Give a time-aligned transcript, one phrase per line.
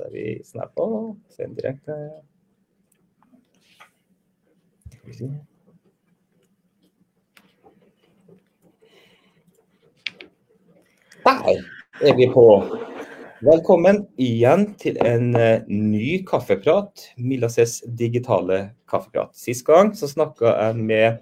[0.00, 0.98] Da er vi snappa på.
[1.28, 1.92] sendte direkte.
[11.20, 11.42] Der
[12.00, 12.44] er vi på.
[13.44, 17.10] Velkommen igjen til en uh, ny kaffeprat.
[17.20, 19.36] Milases digitale kaffeprat.
[19.36, 21.20] Sist gang så snakka jeg med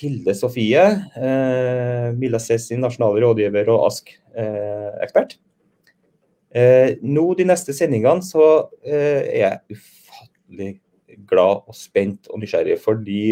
[0.00, 0.86] Hilde Sofie,
[1.20, 5.36] eh, Milases nasjonale rådgiver og ASK-ekspert.
[6.50, 8.44] Uh, nå de neste sendingene så
[8.82, 10.70] er jeg ufattelig
[11.30, 13.22] glad og spent og nysgjerrig, fordi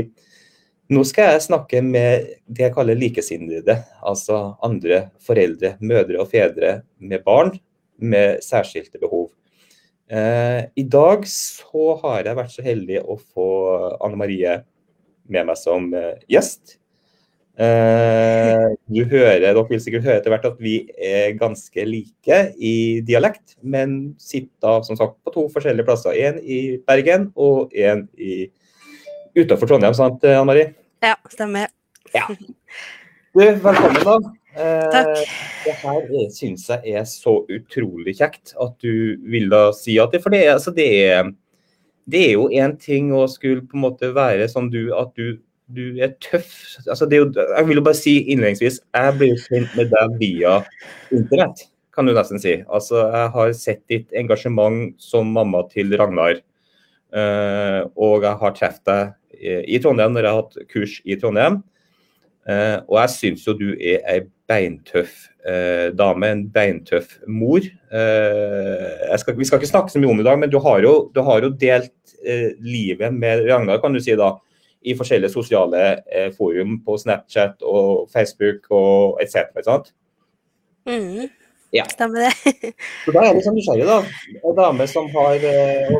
[0.88, 6.78] nå skal jeg snakke med det jeg kaller likesinnede, altså andre foreldre, mødre og fedre
[6.96, 7.52] med barn
[7.98, 9.28] med særskilte behov.
[10.08, 13.48] Eh, I dag så har jeg vært så heldig å få
[14.00, 14.54] Anne Marie
[15.28, 16.78] med meg som eh, gjest.
[17.58, 22.74] Eh, du hører, dere vil sikkert høre etter hvert at vi er ganske like i
[23.06, 26.14] dialekt, men sitter som sagt på to forskjellige plasser.
[26.14, 28.06] En i Bergen og en
[29.34, 30.70] utenfor Trondheim, sant Anne Marie?
[31.02, 31.72] Ja, stemmer.
[32.14, 32.28] Ja.
[33.34, 34.18] Du, velkommen, da.
[34.58, 35.10] Takk.
[35.18, 35.26] Eh,
[35.66, 40.22] det her syns jeg er så utrolig kjekt at du vil da si at det
[40.24, 41.28] For det, altså det, er,
[42.10, 45.38] det er jo én ting å skulle på en måte være som du, at du,
[45.74, 46.52] du er tøff.
[46.86, 49.92] Altså det er jo, jeg vil jo bare si innledningsvis, jeg ble jo kjent med
[49.92, 50.58] deg via
[51.14, 52.58] internett, kan du nesten si.
[52.66, 56.40] Altså Jeg har sett ditt engasjement som mamma til Ragnar.
[57.08, 59.14] eh, og jeg har truffet deg
[59.68, 61.62] i Trondheim når jeg har hatt kurs i Trondheim.
[62.48, 67.64] Uh, og jeg syns jo du er ei beintøff uh, dame, en beintøff mor.
[67.92, 70.80] Uh, skal, vi skal ikke snakke så mye om det i dag, men du har
[70.80, 71.92] jo, du har jo delt
[72.64, 74.32] livet med Ragnar, kan du si da,
[74.82, 75.82] i forskjellige sosiale
[76.36, 79.50] forum på Snapchat og Facebook og etc.
[79.66, 79.92] Sant?
[80.88, 81.28] Mm.
[81.70, 81.84] Ja.
[81.84, 82.32] Stemmer det.
[83.04, 83.98] Så da er det sånn nysgjerrig, da.
[84.40, 85.90] En dame som har eh,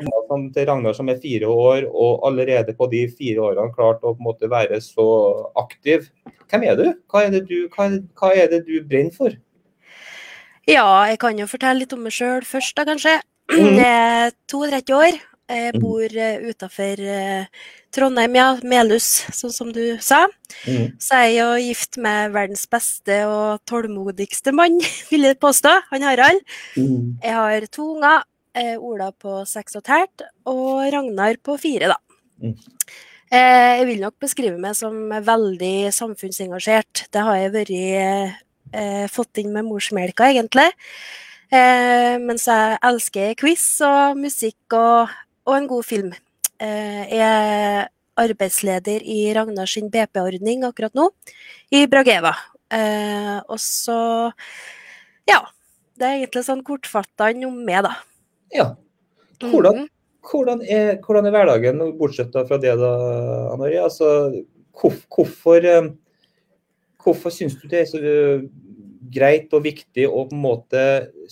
[0.55, 4.17] til Ragnar som er fire år, og allerede på de fire årene klart å på
[4.17, 5.09] en måte være så
[5.61, 6.09] aktiv.
[6.49, 6.87] Hvem er du?
[7.13, 9.37] Hva er det du, hva hva er det du brenner for?
[10.69, 13.19] Ja, jeg kan jo fortelle litt om meg sjøl først, da kanskje.
[13.53, 13.77] Mhm.
[13.81, 15.21] Jeg er 32 år.
[15.49, 17.01] Jeg bor uh, utafor
[17.95, 18.49] Trondheim, ja.
[18.69, 20.27] Melhus, sånn som du sa.
[20.69, 20.97] Mm.
[21.01, 24.77] Så er jeg jo gift med verdens beste og tålmodigste mann,
[25.11, 25.73] vil jeg påstå.
[25.93, 26.45] Han Harald.
[26.77, 27.17] Mm.
[27.25, 28.27] Jeg har to unger.
[28.59, 31.99] eh, Ola på seks og et halvt og Ragnar på fire, da.
[32.43, 32.57] Mm.
[33.29, 37.07] Eh, jeg vil nok beskrive meg som veldig samfunnsengasjert.
[37.13, 40.71] Det har jeg vært eh, fått inn med morsmelka, egentlig.
[41.53, 45.13] Eh, mens jeg elsker quiz og musikk og,
[45.49, 46.11] og en god film.
[46.61, 47.89] Eh, jeg er
[48.19, 51.09] arbeidsleder i Ragnar sin BP-ordning akkurat nå,
[51.73, 52.35] i Brageva.
[52.71, 54.33] Eh, og så
[55.29, 55.41] Ja.
[55.99, 57.97] Det er egentlig sånn kortfattan om meg, da.
[58.55, 58.69] Ja.
[59.41, 59.89] Hvordan, Mhm.
[60.31, 62.93] hvordan, er, hvordan er hverdagen, bortsett fra det, da,
[63.49, 63.81] Anna Marie?
[63.83, 64.45] Altså,
[64.75, 65.89] hvorf- hvorfor eh,
[67.03, 68.49] hvorfor syns du det er så
[69.13, 70.83] greit og viktig å på en måte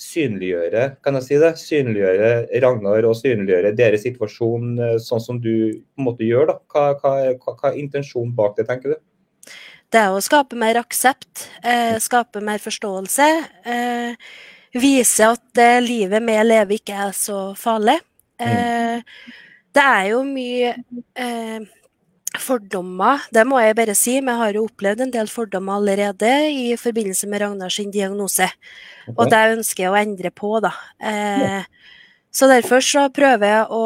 [0.00, 2.31] synliggjøre kan jeg si det, synliggjøre
[2.64, 6.50] Ragnar og synliggjøre deres situasjon eh, sånn som du på en måte gjør?
[6.53, 6.59] da?
[6.72, 9.54] Hva, hva, hva, er intensjonen bak det, tenker du?
[9.92, 13.31] Det er å skape mer aksept, eh, skape mer forståelse.
[13.70, 14.31] Eh,
[14.76, 18.00] vise at eh, livet vi lever ikke er så farlig.
[18.43, 18.98] Eh,
[19.76, 20.75] det er jo mye
[21.14, 21.60] eh,
[22.47, 24.17] fordommer, det må jeg bare si.
[24.25, 28.49] Vi har jo opplevd en del fordommer allerede i forbindelse med Ragnar sin diagnose.
[29.17, 30.73] Og det ønsker jeg å endre på, da.
[31.01, 31.62] Eh,
[32.31, 33.85] så derfor så prøver jeg å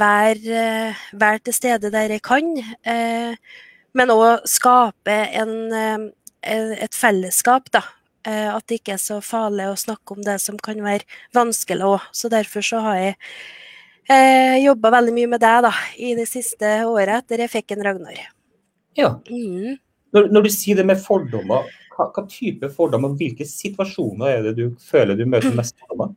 [0.00, 2.50] være, eh, være til stede der jeg kan.
[2.84, 3.34] Eh,
[3.94, 7.82] men òg skape en, eh, et fellesskap, da.
[8.24, 11.86] Eh, at det ikke er så farlig å snakke om det som kan være vanskelig
[11.86, 12.00] òg.
[12.12, 13.16] Så derfor så har jeg
[14.10, 17.84] eh, jobba veldig mye med deg da, i det siste året etter jeg fikk en
[17.86, 18.24] Ragnar.
[18.98, 19.14] Ja.
[19.30, 19.76] Mm.
[20.14, 24.56] Når, når du sier det med fordommer, hva, hva type fordommer, hvilke situasjoner er det
[24.58, 26.16] du føler du møter mest fordommer?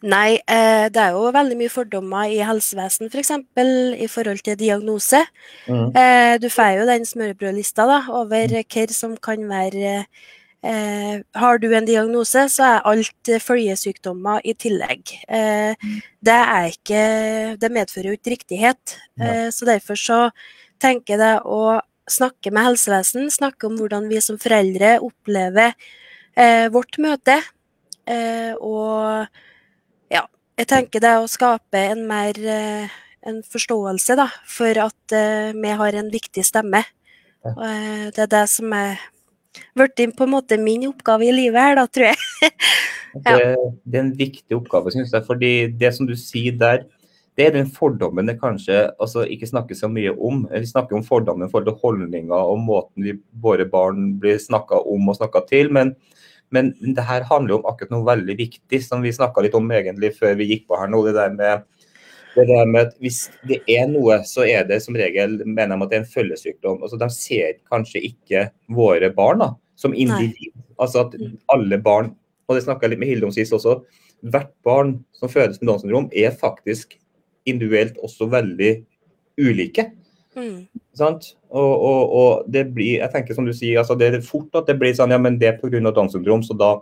[0.00, 3.12] Nei, eh, det er jo veldig mye fordommer i helsevesen f.eks.
[3.12, 5.20] For eksempel, i forhold til diagnose.
[5.68, 5.90] Mm.
[5.92, 10.30] Eh, du får jo den smørbrødlista da, over hva som kan være eh,
[10.62, 15.14] Har du en diagnose, så er alt eh, følgesykdommer i tillegg.
[15.28, 15.86] Eh,
[16.20, 17.04] det er ikke
[17.60, 18.96] Det medfører jo ikke riktighet.
[19.20, 20.18] Eh, så derfor så
[20.80, 21.80] tenker jeg det å
[22.10, 25.72] snakke med helsevesen, snakke om hvordan vi som foreldre opplever
[26.36, 27.38] eh, vårt møte.
[28.04, 29.26] Eh, og
[30.12, 30.26] ja,
[30.58, 35.72] jeg tenker det å skape en mer eh, en forståelse da, for at eh, vi
[35.82, 36.82] har en viktig stemme.
[37.44, 39.00] Eh, det er det som er
[39.76, 42.52] blitt på en måte min oppgave i livet her, da, tror jeg.
[43.26, 43.36] ja.
[43.36, 43.50] det,
[43.84, 45.26] det, er en viktig oppgave, syns jeg.
[45.26, 46.86] fordi det som du sier der,
[47.38, 50.42] det er den fordommen det kanskje altså, ikke snakkes så mye om.
[50.50, 55.16] Vi snakker om fordommen for holdninger og måten vi, våre barn blir snakka om og
[55.16, 55.70] snakka til.
[55.72, 55.94] Men,
[56.52, 60.12] men det her handler om akkurat noe veldig viktig, som vi snakka litt om egentlig
[60.18, 61.04] før vi gikk på her nå.
[61.06, 61.64] det der med
[62.34, 65.86] det der med at Hvis det er noe, så er det som regel mener de
[65.86, 66.82] at det er en følgesykdom.
[66.82, 70.52] Altså, de ser kanskje ikke våre barn da, som individ.
[70.54, 70.66] Nei.
[70.80, 71.38] Altså at mm.
[71.52, 72.12] alle barn,
[72.48, 73.80] og det snakka jeg litt med Hilde om sist også,
[74.20, 76.98] hvert barn som fødes med Downs syndrom, er faktisk
[77.48, 78.72] individuelt også veldig
[79.40, 79.90] ulike.
[80.36, 80.68] Mm.
[80.94, 81.32] Sant?
[81.50, 84.68] Og, og, og, det blir, jeg tenker som du sier, altså det er fort at
[84.70, 85.82] det blir sånn ja, men det er pga.
[85.90, 86.74] Downs syndrom, så da,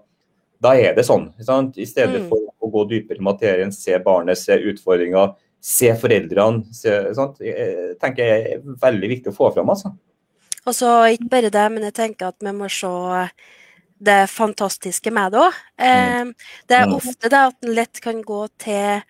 [0.64, 1.30] da, er det sånn.
[1.44, 1.78] Sant?
[1.80, 2.28] I stedet mm.
[2.32, 6.68] for å gå dypere i materien, se barnet, se utfordringer, se foreldrene.
[6.74, 9.70] Se, sånt, Jeg tenker jeg er veldig viktig å få fram.
[9.74, 9.94] altså.
[10.66, 12.90] Og så ikke bare det, men jeg tenker at vi må se
[13.98, 15.62] det fantastiske med det òg.
[15.80, 15.88] Mm.
[15.88, 16.98] Eh, det er mm.
[16.98, 19.00] ofte det at en lett kan gå til,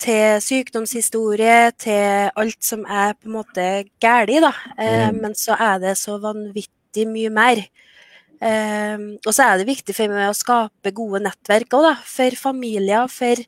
[0.00, 3.66] til sykdomshistorie, til alt som er på en måte
[4.00, 4.54] galt, da.
[4.78, 5.10] Eh.
[5.12, 7.66] Men så er det så vanvittig mye mer.
[8.44, 12.36] Um, og så er det viktig for meg å skape gode nettverk også, da, for
[12.36, 13.40] familier, for,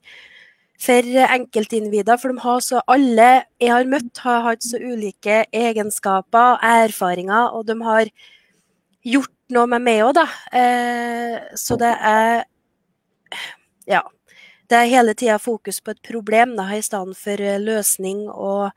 [0.80, 2.16] for enkeltindivider.
[2.22, 3.28] For de har så alle
[3.60, 8.12] jeg har møtt, har hatt så ulike egenskaper, og erfaringer, og de har
[9.06, 10.26] gjort noe med meg òg, da.
[10.54, 12.44] Uh, så det er
[13.86, 14.02] Ja.
[14.66, 18.72] Det er hele tida fokus på et problem da, i stedet for løsning og,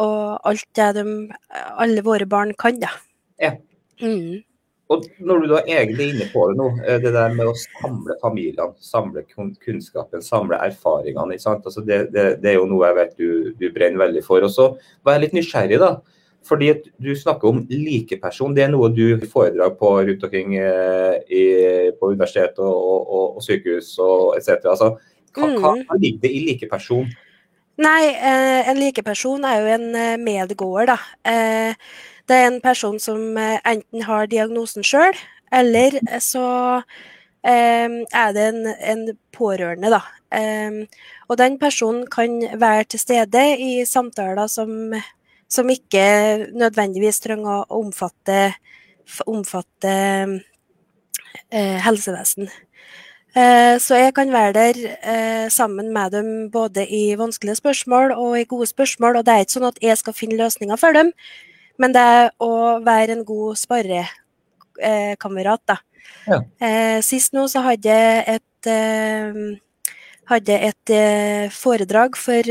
[0.00, 1.04] og alt det de,
[1.52, 2.94] alle våre barn kan, da.
[3.36, 3.50] Ja.
[4.00, 4.45] Mm.
[4.92, 7.54] Og når du da egentlig er inne på det nå, eh, det der med å
[7.58, 11.38] samle familiene, samle kunnskapen, samle erfaringene.
[11.42, 14.46] Altså det, det, det, er jo noe jeg vet du, du brenner veldig for.
[14.46, 14.68] Og så
[15.02, 15.96] var jeg litt nysgjerrig, da.
[16.46, 16.70] Fordi
[17.02, 18.54] du snakker om likeperson.
[18.54, 21.44] Det er noe du foredrag på rundt omkring eh, i,
[21.98, 24.70] på universitet og, og, og, sykehus og etc.
[24.70, 24.92] Altså,
[25.34, 25.86] hva, hva mm.
[25.98, 27.10] ligger det i likeperson?
[27.82, 31.00] Nei, eh, en likeperson er jo en medgåer, da.
[32.26, 35.14] Det er en person som eh, enten har diagnosen sjøl,
[35.54, 36.46] eller eh, så
[37.46, 39.04] eh, er det en, en
[39.36, 40.02] pårørende, da.
[41.28, 44.90] og den personen kan være til stede i samtaler som,
[45.48, 48.56] som ikke nødvendigvis trenger å omfatte,
[49.26, 49.94] omfatte
[51.52, 52.50] helsevesen.
[53.86, 58.66] Så jeg kan være der sammen med dem både i vanskelige spørsmål og i gode
[58.66, 59.20] spørsmål.
[59.20, 61.12] Og det er ikke sånn at jeg skal finne løsninger for dem,
[61.78, 65.76] men det er å være en god sparrekamerat, da.
[66.26, 66.40] Ja.
[66.62, 69.32] Eh, sist nå så hadde jeg et, eh,
[70.30, 72.42] hadde et eh, foredrag for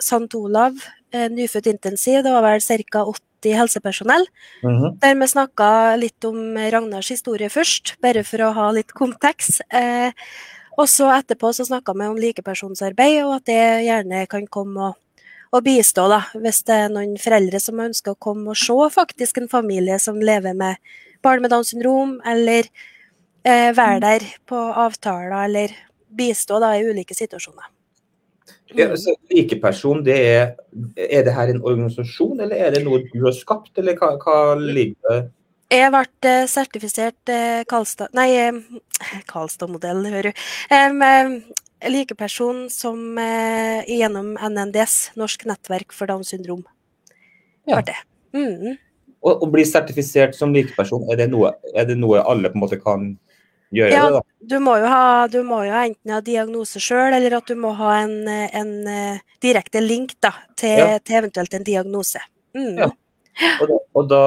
[0.00, 0.34] St.
[0.38, 0.72] Olav
[1.12, 2.22] nyfødt intensiv.
[2.24, 3.04] Det var vel ca.
[3.42, 4.26] 80 helsepersonell.
[4.62, 5.00] Mm -hmm.
[5.00, 9.60] Der vi snakka litt om Ragnars historie først, bare for å ha litt kontekst.
[9.70, 10.12] Eh,
[10.78, 14.94] og så etterpå så snakka vi om likepersonsarbeid, og at det gjerne kan komme og
[15.52, 19.42] å bistå, da, hvis det er noen foreldre som ønsker å komme og se faktisk
[19.42, 20.80] en familie som lever med
[21.22, 22.66] barn med Downs syndrom, eller
[23.44, 25.76] eh, være der på avtaler, eller
[26.12, 27.68] bistå da, i ulike situasjoner.
[27.68, 28.78] Mm.
[28.78, 30.42] Ja, altså, Likeperson, det er,
[30.96, 34.56] er det her en organisasjon, eller er det noe du har skapt, eller hva, hva
[34.56, 35.20] ligger det
[35.72, 40.42] jeg ble eh, sertifisert eh, Karlstad Nei, eh, Karlstad-modell, hører du.
[41.88, 46.62] Likeperson som eh, gjennom NNDS, Norsk nettverk for Downs syndrom.
[47.66, 47.82] Ja.
[47.86, 47.96] Det.
[48.36, 48.76] Mm.
[49.22, 52.78] Å bli sertifisert som likeperson, er det, noe, er det noe alle på en måte
[52.82, 53.12] kan
[53.70, 53.92] gjøre?
[53.94, 54.22] Ja, det, da?
[54.50, 57.70] Du må jo ha, du må jo enten ha diagnose sjøl, eller at du må
[57.78, 60.98] ha en, en uh, direkte link da, til, ja.
[60.98, 62.24] til, eventuelt en diagnose.
[62.58, 62.74] Mm.
[62.82, 62.90] Ja.
[63.60, 64.22] Og da, og da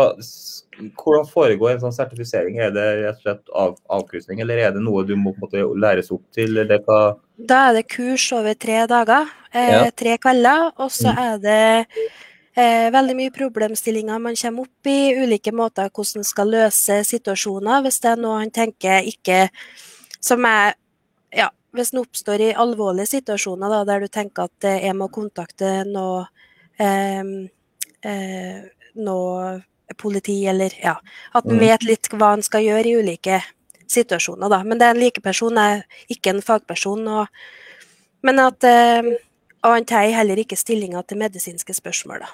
[0.76, 2.58] hvordan foregår en sånn sertifisering?
[2.60, 6.12] Er det rett og slett av, avkrysning, eller er det noe du må måte, læres
[6.14, 6.60] opp til?
[6.60, 9.90] Da er det kurs over tre dager, eh, ja.
[9.96, 10.72] tre kvelder.
[10.84, 11.22] Og så mm.
[11.26, 11.60] er det
[12.60, 17.84] eh, veldig mye problemstillinger man kommer opp i, ulike måter hvordan man skal løse situasjoner.
[17.86, 19.48] Hvis det er noe han tenker ikke
[20.26, 20.74] Som er
[21.36, 25.84] Ja, hvis det oppstår i alvorlige situasjoner da, der du tenker at jeg må kontakte
[25.90, 26.24] noe
[26.80, 27.52] eh,
[28.06, 28.64] eh,
[28.96, 29.60] noe
[30.02, 30.96] politi, eller ja
[31.32, 31.62] At en mm.
[31.62, 33.42] vet litt hva en skal gjøre i ulike
[33.92, 34.64] situasjoner, da.
[34.66, 37.06] Men det er en likeperson, er ikke en fagperson.
[37.06, 37.28] Og,
[38.26, 39.12] men at eh,
[39.66, 42.34] han tar heller ikke stillinga til medisinske spørsmål, da.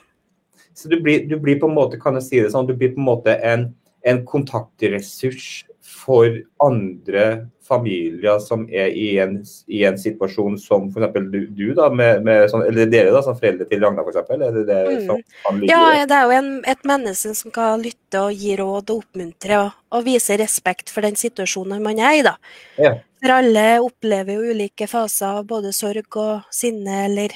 [0.74, 2.94] Så du blir, du blir, på en måte, kan jeg si det sånn, du blir
[2.96, 3.68] på en måte en,
[4.08, 7.25] en kontaktressurs for andre
[7.71, 9.37] familier som er i en,
[9.71, 11.13] i en situasjon som f.eks.
[11.31, 14.19] Du, du, da, med, med sånn, eller dere da, som foreldre til Ragna f.eks.?
[14.35, 15.21] Er det Mm.
[15.45, 19.05] kan Ja, det er jo en, et menneske som skal lytte og gi råd og
[19.05, 22.35] oppmuntre og, og vise respekt for den situasjonen man er i, da.
[22.77, 22.93] Ja.
[23.21, 27.33] For alle opplever jo ulike faser av både sorg og sinne eller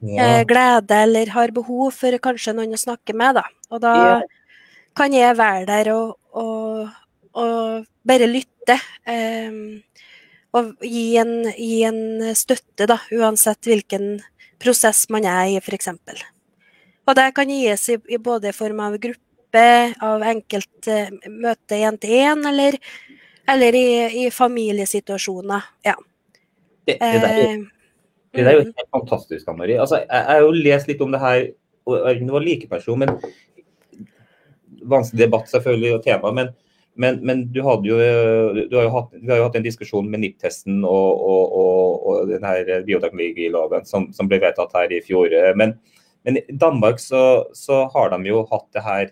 [0.00, 0.40] Ja.
[0.40, 3.46] eh, glede, eller har behov for kanskje noen å snakke med, da.
[3.72, 4.20] Og da Ja.
[4.96, 6.88] kan jeg være der og, og,
[7.34, 8.52] og bare lytte.
[9.06, 9.82] Em,
[10.56, 12.00] og gi en, gi en
[12.34, 14.16] støtte, da, uansett hvilken
[14.62, 15.88] prosess man er i, f.eks.
[17.06, 19.66] Og det kan gis i, i både form av gruppe,
[20.02, 22.78] av enkelt eh, møte én til én, eller,
[23.48, 23.86] eller i,
[24.24, 25.68] i familiesituasjoner.
[25.86, 25.94] Ja.
[26.86, 27.72] Det, det, der, er-
[28.36, 29.78] Eh, det der er jo mm, helt fantastisk, Anne Marie.
[29.80, 31.44] Altså, jeg har jo lest litt om det her,
[31.88, 33.14] og jeg noen likeperson, men
[34.90, 36.32] vanskelig debatt selvfølgelig og tema.
[36.36, 36.50] Men,
[36.96, 37.98] men, men du, jo,
[38.56, 42.06] du, har jo hatt, vi har jo hatt en diskusjon med NIPT-testen og, og, og,
[42.06, 45.32] og denne bioteknologiloven som, som ble vedtatt her i fjor.
[45.60, 45.76] Men,
[46.26, 47.22] men i Danmark så,
[47.56, 49.04] så har de jo hatt det her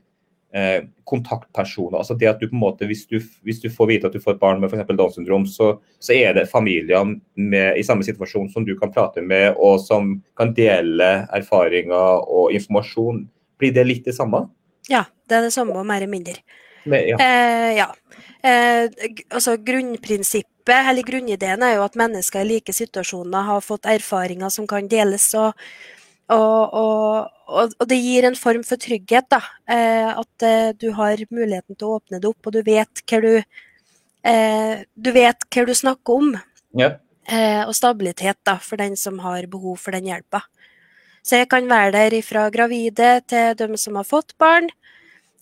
[0.57, 2.01] eh, kontaktpersoner.
[2.01, 4.23] altså det at du på en måte, Hvis du, hvis du får vite at du
[4.25, 4.89] får et barn med f.eks.
[4.97, 9.23] Downs syndrom, så, så er det familier med, i samme situasjon som du kan prate
[9.23, 13.27] med, og som kan dele erfaringer og informasjon.
[13.61, 14.47] Blir det litt det samme?
[14.91, 16.37] ja, det er det samme og mer mindre.
[16.85, 17.19] Ja.
[17.19, 17.89] Eh, ja.
[18.45, 18.87] Eh,
[19.31, 24.67] altså grunnprinsippet, eller grunnideen er jo at mennesker i like situasjoner har fått erfaringer som
[24.69, 25.53] kan deles, og,
[26.33, 29.41] og, og, og, og det gir en form for trygghet, da.
[29.69, 33.23] Eh, at eh, du har muligheten til å åpne det opp, og du vet hva
[33.25, 36.37] du eh, Du vet hva du snakker om.
[36.77, 36.95] ja.
[37.25, 40.43] Eh, og stabilitet da, for den som har behov for den hjelpa.
[41.25, 44.69] Så jeg kan være der fra gravide til dem som har fått barn.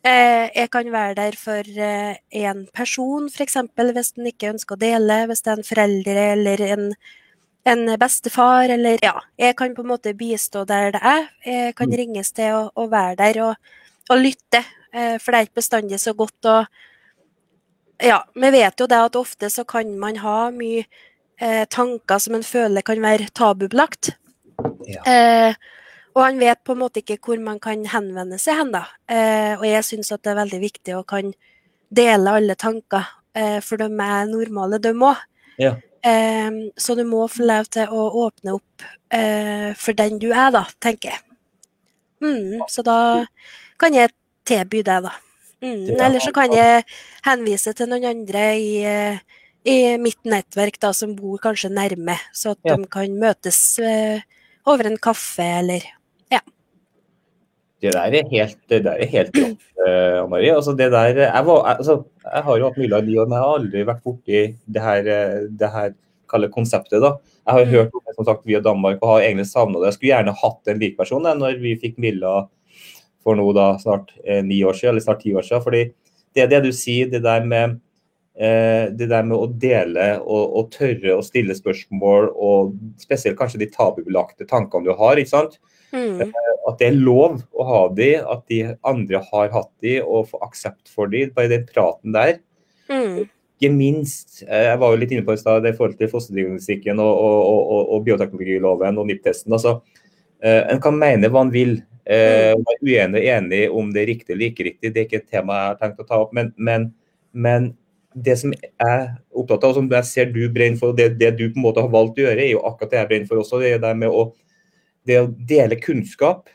[0.03, 3.57] Eh, jeg kan være der for én en person, f.eks.
[3.77, 5.27] hvis den ikke ønsker å dele.
[5.31, 6.89] Hvis det er en forelder eller en,
[7.71, 9.21] en bestefar, eller ja.
[9.39, 11.29] Jeg kan på en måte bistå der det er.
[11.47, 11.97] Jeg kan Mm.
[11.97, 13.55] ringes til å, å være der og,
[14.11, 16.67] og lytte, eh, for det er ikke bestandig så godt å
[18.03, 20.85] Ja, vi vet jo det at ofte så kan man ha mye
[21.39, 24.17] eh, tanker som en føler kan være tabubelagt.
[24.89, 25.03] Ja.
[25.07, 25.55] Eh,
[26.15, 28.85] og han vet på en måte ikke hvor man kan henvende seg hen, da.
[29.09, 31.33] Eh, og jeg syns at det er veldig viktig å kan
[31.93, 35.17] dele alle tanker, eh, for de er normale, de òg.
[35.59, 35.75] Ja.
[36.05, 40.51] Eh, så du må få lov til å åpne opp eh, for den du er,
[40.55, 41.23] da, tenker jeg.
[42.23, 42.97] Mm, så da
[43.81, 44.13] kan jeg
[44.47, 45.13] tilby det, da.
[45.63, 46.83] Mm, eller så kan jeg
[47.25, 49.19] henvise til noen andre i, eh,
[49.65, 52.77] i mitt nettverk da, som bor kanskje nærme, så at Ja.
[52.77, 54.21] de kan møtes eh,
[54.67, 55.83] over en kaffe eller
[57.83, 60.53] Det der er helt, det der er helt rått, uh, Marie.
[60.55, 63.43] Altså, det der, jeg, var, altså, jeg har jo hatt mye av de, og jeg
[63.43, 64.43] har aldri vært borti
[64.77, 65.95] det her, eh, det her
[66.31, 67.01] konseptet.
[67.03, 67.17] da.
[67.43, 69.91] Jeg har hørt om det som sagt via Danmark og har egentlig savna det.
[69.91, 72.47] Jeg skulle gjerne hatt en lik person da, når vi fikk Milla
[73.23, 75.63] for nå da snart eh, ni år siden, eller snart ti år siden.
[75.63, 75.83] fordi
[76.35, 77.81] det er det du sier, det der med
[78.39, 82.73] eh, det der med å dele og, og tørre å stille spørsmål, og
[83.03, 85.19] spesielt kanskje de tabubelagte tankene du har.
[85.19, 85.59] ikke sant?
[85.93, 86.33] Mm,
[86.69, 90.47] at det er lov å ha de, at de andre har hatt de, og får
[90.49, 91.27] aksept for de.
[91.35, 92.39] Bare den praten der.
[92.91, 93.23] mm,
[93.59, 96.11] Ikke minst, eh, jeg var jo litt inne på i stad, det i forhold til
[96.11, 99.53] fosterdiagnostikken og, og, og, og, og bioteknologiloven og NIPT-testen.
[99.53, 99.81] altså,
[100.43, 101.81] eh, En kan mene hva en vil.
[102.03, 102.65] Mm.
[102.67, 105.29] være uenig og enig om det er riktig eller ikke riktig, det er ikke et
[105.31, 106.33] tema jeg har tenkt å ta opp.
[106.35, 106.89] Men, men,
[107.31, 107.69] men
[108.15, 111.13] det som jeg er opptatt av, og som jeg ser du brenner for, og det,
[111.21, 113.31] det du på en måte har valgt å gjøre, er jo akkurat det jeg brenner
[113.31, 113.61] for også.
[113.63, 114.27] Det er det med å,
[115.09, 116.49] det å dele kunnskap.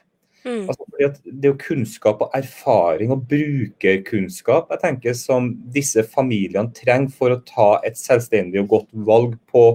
[0.45, 6.71] mm, Altså, det er jo kunnskap og erfaring og brukerkunnskap jeg tenker som disse familiene
[6.75, 9.65] trenger for å ta et selvstendig og godt valg på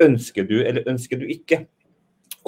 [0.00, 1.64] ønsker du eller ønsker du ikke.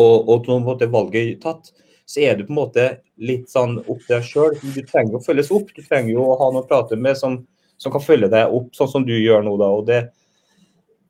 [0.01, 1.73] Og, og på en måte valget tatt,
[2.09, 2.87] så er du på en måte
[3.21, 4.57] litt sånn opp til deg sjøl.
[4.61, 5.71] Du trenger å følges opp.
[5.75, 7.39] Du trenger jo å ha noen å prate med som,
[7.81, 9.57] som kan følge deg opp, sånn som du gjør nå.
[9.61, 10.01] da, og det,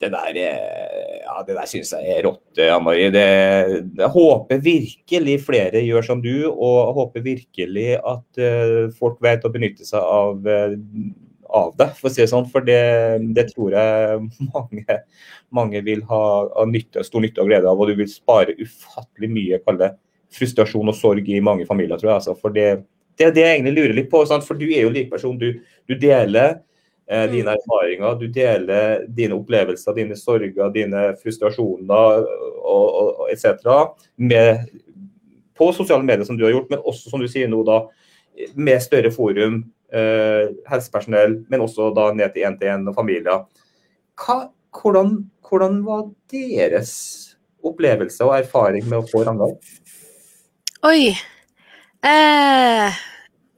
[0.02, 3.10] det der, er- ja, det der syns jeg er rått, Ann Marie.
[3.14, 9.52] Jeg håper virkelig flere gjør som du, og håper virkelig at uh, folk vet å
[9.54, 10.74] benytte seg av, uh,
[11.52, 12.48] av det, for å si det sånn.
[12.52, 12.80] For det,
[13.36, 14.98] det tror jeg mange,
[15.54, 16.22] mange vil ha,
[16.56, 17.78] ha nytte, stor nytte og glede av.
[17.80, 19.92] Og du vil spare ufattelig mye kall det,
[20.32, 22.20] frustrasjon og sorg i mange familier, tror jeg.
[22.22, 22.36] Altså.
[22.40, 22.68] For det,
[23.20, 24.24] det er det jeg egentlig lurer litt på.
[24.28, 24.46] Sant?
[24.48, 25.38] For du er jo like person.
[25.40, 25.50] Du,
[25.88, 26.60] du deler eh,
[27.32, 32.22] dine erfaringer, du deler dine opplevelser, dine sorger, dine frustrasjoner
[32.62, 33.66] og, og, etc.
[35.58, 37.82] På sosiale medier, som du har gjort, men også som du sier nå da,
[38.56, 39.60] med større forum,
[39.92, 43.44] eh, helsepersonell, men også da ned til én-til-én og familier.
[44.22, 44.38] Hva,
[44.72, 46.92] hvordan, hvordan, var deres
[47.62, 49.54] opplevelse og erfaring med å få Ragnar?
[50.88, 51.12] Oi.
[52.02, 53.02] Eh,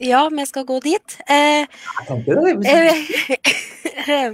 [0.04, 1.18] ja, vi skal gå dit.
[1.26, 1.66] Eh.
[4.04, 4.32] Eh,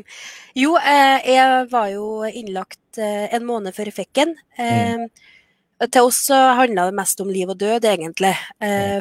[0.62, 4.34] jo, eh, jeg var jo innlagt eh, en måned før jeg fikk den.
[4.58, 5.06] Mm.
[5.80, 8.34] Til oss så handla det mest om liv og død, egentlig.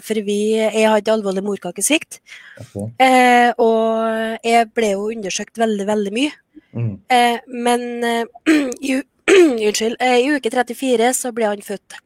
[0.05, 2.21] for vi, jeg hadde alvorlig morkakesvikt.
[2.55, 3.51] Okay.
[3.59, 6.31] og jeg ble jo undersøkt veldig, veldig mye.
[6.71, 6.93] Mm.
[7.65, 7.83] men
[8.87, 8.95] i,
[9.67, 11.99] unnskyld, i uke 34 så ble han født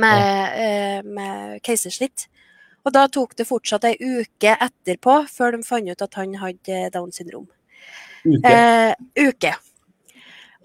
[0.00, 2.30] med, med keisersnitt.
[2.86, 6.82] Og da tok det fortsatt ei uke etterpå før de fant ut at han hadde
[6.94, 7.48] Downs syndrom.
[8.26, 8.50] Uke.
[8.50, 8.92] Eh,
[9.26, 9.54] uke.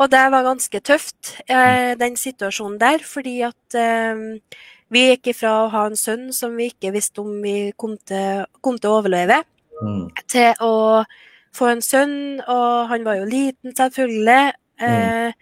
[0.01, 4.21] Og det var ganske tøft, eh, den situasjonen der, fordi at eh,
[4.93, 8.45] vi gikk ifra å ha en sønn som vi ikke visste om vi kom til,
[8.61, 9.41] kom til å overleve,
[9.81, 10.05] mm.
[10.31, 11.03] til å
[11.53, 14.53] få en sønn, og han var jo liten, selvfølgelig.
[14.81, 15.33] Mm.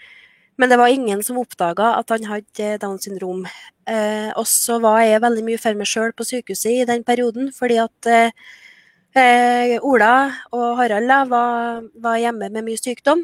[0.59, 3.45] Men det var ingen som oppdaga at han hadde Downs syndrom.
[3.87, 7.53] Eh, og så var jeg veldig mye for meg sjøl på sykehuset i den perioden,
[7.55, 10.13] fordi at eh, Ola
[10.51, 13.23] og Harald var, var, hjemme med mye sykdom.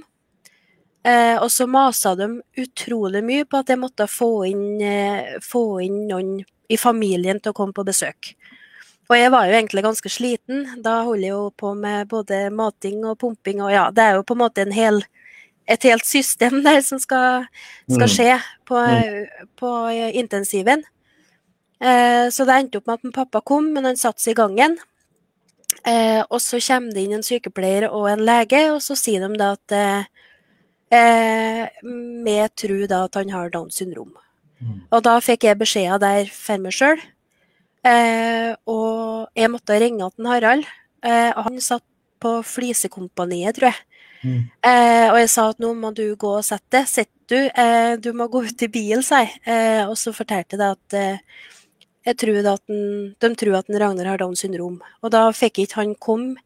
[1.05, 5.65] Eh, og så masa de utrolig mye på at jeg måtte få inn, eh, få
[5.83, 6.37] inn noen
[6.71, 8.31] i familien til å komme på besøk.
[9.05, 10.63] Og jeg var jo egentlig ganske sliten.
[10.81, 14.25] Da holder jeg jo på med både mating og pumping og ja, det er jo
[14.25, 15.03] på en måte en hel
[15.67, 17.47] et helt system der som skal,
[17.89, 18.13] skal mm.
[18.13, 18.33] skje
[18.69, 19.47] på, mm.
[19.59, 19.71] på
[20.13, 20.83] intensiven.
[21.79, 24.77] Eh, så det endte opp med at pappa kom, men han satte seg i gangen.
[25.85, 29.41] Eh, og så kommer det inn en sykepleier og en lege, og så sier de
[29.41, 29.75] da at
[30.93, 31.81] eh,
[32.25, 34.13] vi tror da at han har Downs syndrom.
[34.61, 34.85] Mm.
[34.89, 37.01] Og da fikk jeg beskjeder der for meg sjøl.
[37.85, 40.65] Eh, og jeg måtte ringe til Harald.
[41.05, 41.85] Eh, og han satt
[42.23, 43.81] på Flisekompaniet, tror jeg.
[44.25, 44.45] Mm.
[44.65, 46.87] Eh, og jeg sa at nå må du gå og sette deg.
[46.89, 47.37] Sitt du.
[47.37, 49.37] Eh, du må gå ut i bil, sa jeg.
[49.45, 51.43] Eh, og så fortalte jeg at eh,
[52.05, 54.77] jeg tror at den, de tror at den Ragnar har Downs syndrom.
[55.01, 56.41] Og da fikk ikke han komme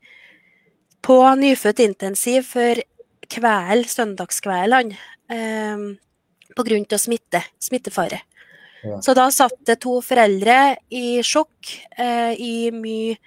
[1.03, 2.79] på nyfødt intensiv før
[3.29, 4.95] kveld, søndagskvelden,
[5.31, 5.83] eh,
[6.59, 8.21] av smitte, smittefare.
[8.83, 9.01] Ja.
[9.03, 13.17] Så da satt det to foreldre i sjokk, eh, i mye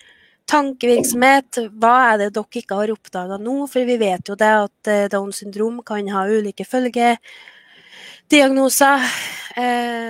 [0.50, 3.54] Tankevirksomhet, hva er det dere ikke har oppdaga nå?
[3.70, 7.50] For vi vet jo det at eh, Downs syndrom kan ha ulike følgediagnoser.
[8.32, 9.02] Diagnoser.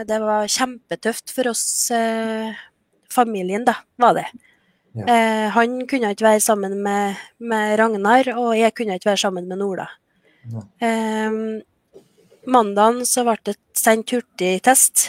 [0.07, 2.53] det var kjempetøft for oss, eh,
[3.11, 4.29] familien, da, var det.
[4.95, 5.17] Ja.
[5.57, 9.59] Han kunne ikke være sammen med, med, Ragnar, og jeg kunne ikke være sammen med
[9.59, 9.89] Nola.
[10.53, 11.31] Ja.
[12.47, 15.09] Mandagen så ble det sendt hurtigtest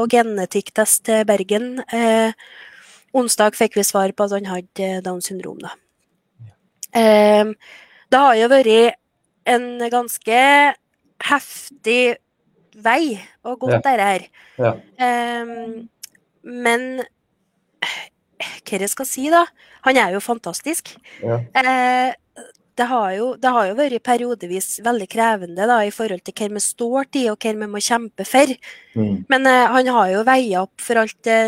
[0.00, 1.84] og genetikktest til Bergen.
[3.14, 5.60] Onsdag fikk vi svar på at han hadde Downs syndrom.
[5.62, 5.74] Da.
[6.94, 7.54] Um,
[8.10, 9.00] det har jo vært
[9.50, 10.40] en ganske
[11.28, 12.00] heftig
[12.74, 13.78] vei å gå ja.
[13.78, 14.26] dette her.
[14.58, 14.74] Ja.
[14.98, 15.84] Um,
[16.42, 17.04] men
[18.64, 19.44] hva jeg skal si, da?
[19.86, 20.94] Han er jo fantastisk.
[21.22, 21.38] Ja.
[21.54, 22.10] Uh,
[22.74, 26.50] det, har jo, det har jo vært periodevis veldig krevende da, i forhold til hva
[26.56, 28.54] vi står til og hva vi må kjempe for.
[28.98, 29.24] Mm.
[29.30, 31.40] Men uh, han har jo veia opp for alt det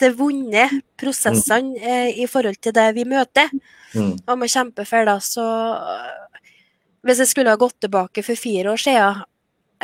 [0.00, 0.66] det vonde
[1.00, 3.50] prosessene eh, i forhold til det vi møter
[3.94, 4.26] mm.
[4.26, 5.06] og må kjempe for.
[5.06, 5.18] det.
[5.24, 5.44] Så
[7.06, 9.22] hvis jeg skulle ha gått tilbake for fire år siden,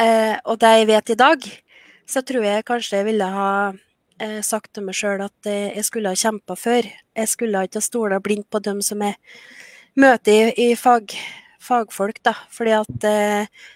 [0.00, 1.48] eh, og det jeg vet i dag,
[2.06, 3.50] så tror jeg kanskje jeg ville ha
[4.22, 6.86] eh, sagt til meg sjøl at eh, jeg skulle ha kjempa før.
[7.16, 9.18] Jeg skulle ikke ha stola blindt på dem som jeg
[9.96, 11.16] møter i, i fag,
[11.64, 12.36] fagfolk, da.
[12.52, 13.66] Fordi at eh,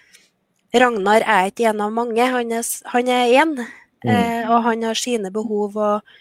[0.71, 3.57] Ragnar er ikke en av mange, han er én.
[4.01, 4.09] Mm.
[4.09, 6.13] Eh, og han har sine behov og,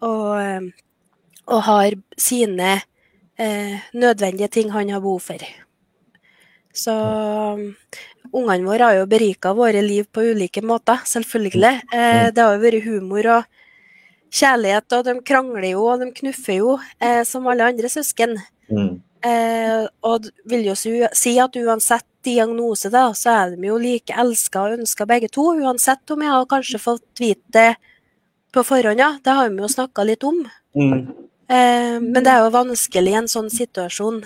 [0.00, 0.70] og, eh,
[1.50, 2.80] og har sine
[3.40, 5.44] eh, nødvendige ting han har behov for.
[6.72, 6.94] Så
[8.30, 11.80] ungene våre har jo berika våre liv på ulike måter, selvfølgelig.
[11.92, 13.48] Eh, det har jo vært humor og
[14.30, 18.36] kjærlighet, og de krangler jo og de knuffer jo, eh, som alle andre søsken.
[18.70, 19.00] Mm.
[19.26, 24.62] Eh, og vil jo si at uansett diagnose, da, så er de jo like elska
[24.62, 25.50] og ønska begge to.
[25.58, 27.70] Uansett om jeg har kanskje fått vite det
[28.52, 29.14] på forhånd, ja.
[29.22, 30.42] Det har vi jo snakka litt om.
[30.76, 30.98] Mm.
[31.50, 34.20] Eh, men det er jo vanskelig i en sånn situasjon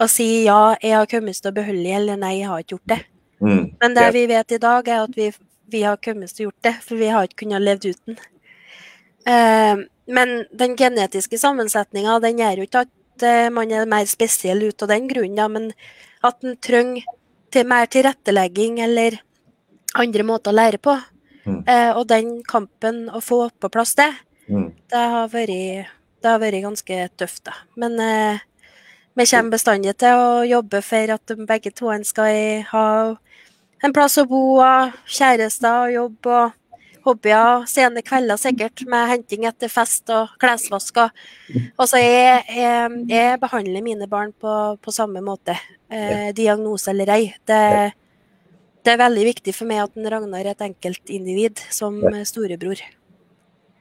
[0.00, 2.76] å si ja, jeg har kommet til å beholde det, eller nei, jeg har ikke
[2.76, 3.00] gjort det.
[3.40, 3.62] Mm.
[3.80, 5.30] Men det vi vet i dag, er at vi,
[5.72, 8.20] vi har kommet til å gjort det, for vi har ikke kunnet levd uten.
[9.28, 14.64] Eh, men den genetiske sammensetninga, den gjør jo ikke at eh, man er mer spesiell
[14.68, 15.70] ut av den grunnen, ja, men
[16.26, 17.08] at en trenger
[17.50, 19.18] til mer tilrettelegging eller
[19.98, 20.96] andre måter å lære på.
[21.44, 21.62] Mm.
[21.66, 24.10] Eh, og den kampen, å få på plass det,
[24.48, 24.68] mm.
[24.92, 27.54] det har vært det har vært ganske tøft, da.
[27.80, 28.40] Men eh,
[29.16, 32.86] vi kommer bestandig til å jobbe for at de begge to skal ha
[33.80, 34.60] en plass å bo,
[35.08, 36.56] kjærester og jobb og
[37.06, 37.64] hobbyer.
[37.70, 41.00] Sene kvelder sikkert med henting etter fest og klesvask.
[41.00, 45.56] Og så jeg, jeg, jeg, behandler mine barn på, på samme måte,
[45.88, 47.22] eh, diagnose eller ei.
[47.48, 47.62] Det,
[48.84, 52.82] det, er veldig viktig for meg at Ragnar er et enkeltindivid som storebror.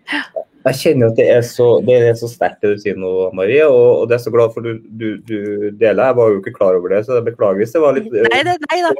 [0.09, 3.63] Jeg kjenner at det er så, det er så sterkt det du sier nå, Marie,
[3.63, 5.37] og, og det er så glad for du, du, du
[5.79, 6.09] deler.
[6.09, 8.41] Jeg var jo ikke klar over det, så jeg beklager hvis det var litt Nei,
[8.47, 8.91] det, nei da.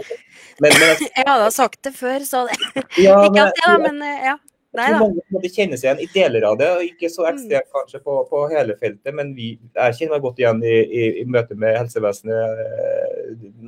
[0.63, 2.55] Men, men, jeg hadde sagt det før, så det
[2.99, 4.37] ja, Ikke at det, da, men ja.
[4.77, 4.99] Nei da.
[5.01, 7.29] Mange kjennes igjen i deler av det, og ikke så mm.
[7.31, 9.13] ekstremt kanskje på, på, hele feltet.
[9.17, 13.18] Men vi, jeg kjenner meg godt igjen i, i, i møte med helsevesenet eh,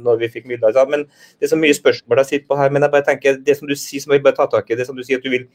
[0.05, 0.75] når vi fikk midler.
[0.89, 1.05] Men
[1.39, 2.73] det er så mye spørsmål jeg sitter på her.
[2.73, 4.87] Men jeg bare tenker, det som du sier som jeg bare tar tak i, det
[4.87, 5.47] som du sier at du vil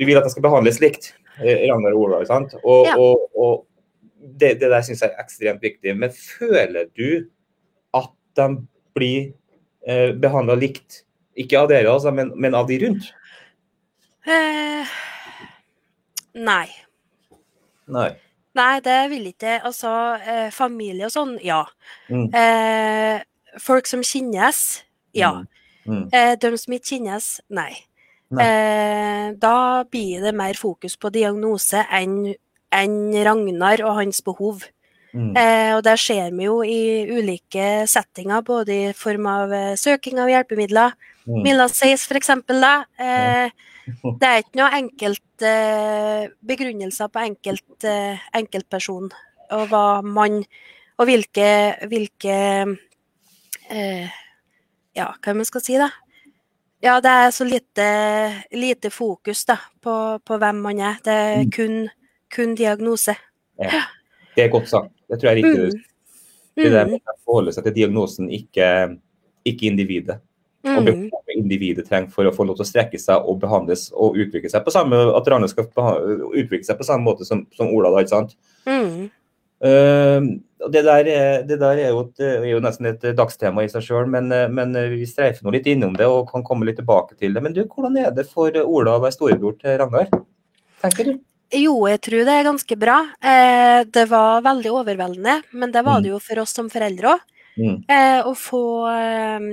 [0.00, 1.10] du vil at den skal behandles likt,
[1.44, 2.54] eh, Ragnar og Olav, sant?
[2.62, 2.94] Og, ja.
[2.96, 3.66] og, og
[4.16, 5.92] det, det, der syns jeg er ekstremt viktig.
[5.92, 7.28] Men føler du
[7.96, 8.08] at
[8.40, 8.46] de
[8.96, 9.34] blir
[9.84, 11.02] eh, behandla likt?
[11.36, 13.10] Ikke av dere, altså, men, men av de rundt?
[14.24, 14.96] Eh,
[16.48, 16.66] nei.
[17.92, 18.10] Nei.
[18.56, 19.58] Nei, det vil ikke.
[19.68, 19.92] Altså,
[20.24, 21.60] eh, familie og sånn, ja.
[22.08, 22.26] Mm.
[22.34, 23.20] Eh,
[23.58, 24.82] folk som kjennes,
[25.16, 25.32] ja.
[25.32, 25.46] Mm.
[25.90, 26.04] Mm.
[26.12, 27.72] Eh, de som ikke kjennes, nei.
[28.30, 32.34] Eh, da blir det mer fokus på diagnose enn
[32.70, 34.62] enn Ragnar og hans behov.
[35.10, 35.32] Mm.
[35.34, 40.20] Eh, og det ser vi jo i ulike settinger, både i form av eh, søking
[40.22, 40.94] av hjelpemidler.
[41.26, 41.40] Mm.
[41.42, 42.30] Milla Seis f.eks.
[42.30, 43.50] Eh,
[44.20, 45.44] det er ikke noe enkelt
[46.46, 47.86] begrunnelser på enkelt,
[48.36, 49.08] enkeltperson
[49.56, 50.44] og hva man
[51.00, 51.46] Og hvilke,
[51.88, 52.34] hvilke
[53.70, 54.20] eh,
[54.96, 55.90] Ja, hva man skal si, da.
[56.82, 57.86] Ja, det er så lite,
[58.56, 60.96] lite fokus da, på, på, hvem man er.
[61.04, 61.50] Det er mm.
[61.54, 61.76] kun,
[62.34, 63.14] kun diagnose.
[63.60, 63.84] Ja.
[64.34, 64.94] Det er godt sagt.
[65.10, 65.82] Det tror jeg er riktig.
[66.56, 66.64] Mm.
[66.64, 68.66] Det der med å forholde seg til diagnosen, ikke,
[69.48, 70.18] ikke individet.
[70.64, 70.74] Mm.
[70.76, 74.18] Og behovet individet trenger for å få lov til å strekke seg og behandles og
[74.20, 77.92] utvikle seg på samme at Rane skal utvikle seg på samme måte som, som Ola.
[77.94, 78.36] da, ikke sant?
[78.68, 79.08] Mm.
[79.60, 80.40] Uh,
[80.72, 81.08] det, der,
[81.48, 84.76] det der, er, jo, et, er jo nesten et dagstema i seg sjøl, men, men,
[84.92, 87.42] vi streifer nå litt innom det og kan komme litt tilbake til det.
[87.44, 90.12] Men du, hvordan er det for Ola å være storebror til Ragnar?
[90.84, 91.18] Tenker du?
[91.50, 92.96] Jo, jeg tror det er ganske bra.
[93.18, 96.04] Eh, det var veldig overveldende, men det var mm.
[96.04, 97.24] det jo for oss som foreldre òg.
[97.58, 97.78] Mm.
[97.90, 99.48] Eh, å få, eh,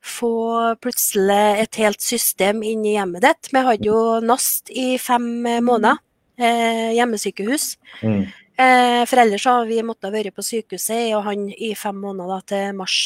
[0.00, 0.34] få
[0.80, 3.50] plutselig et helt system inn i hjemmet ditt.
[3.52, 5.28] Vi hadde jo NAST i fem
[5.60, 6.00] måneder,
[6.38, 7.76] eh, hjemmesykehus.
[8.00, 8.24] Mm.
[8.60, 12.76] Eh, for ellers har vi måttet være på sykehuset, og han i fem måneder til
[12.76, 12.98] mars.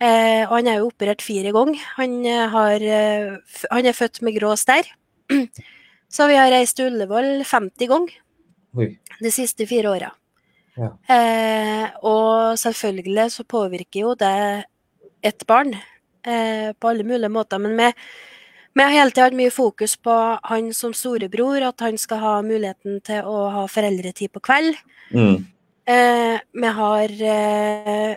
[0.00, 1.80] Eh, og han er jo operert fire ganger.
[1.96, 3.36] Han, eh, har, eh,
[3.70, 4.88] han er født med grå stær.
[6.10, 8.16] Så vi har reist til Ullevål 50 ganger
[9.20, 10.10] de siste fire åra.
[10.76, 10.90] Ja.
[11.14, 14.64] Eh, og selvfølgelig så påvirker jo det
[15.22, 17.58] et barn eh, på alle mulige måter.
[17.58, 17.92] Men med
[18.74, 22.34] vi har hele tida hatt mye fokus på han som storebror, at han skal ha
[22.46, 24.78] muligheten til å ha foreldretid på kveld.
[25.10, 25.40] Mm.
[25.90, 28.12] Eh, vi har eh,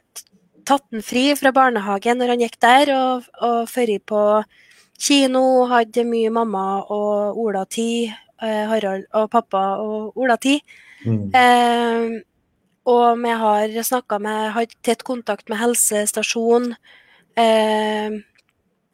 [0.68, 4.22] tatt han fri fra barnehagen når han gikk der, og, og ført på
[5.02, 8.14] kino, hadde mye mamma og Ola-tid.
[8.44, 10.62] Eh, Harald og pappa og Ola-tid.
[11.08, 11.32] Mm.
[11.34, 12.22] Eh,
[12.92, 16.76] og vi har snakka med, hatt tett kontakt med helsestasjonen.
[17.40, 18.22] Eh,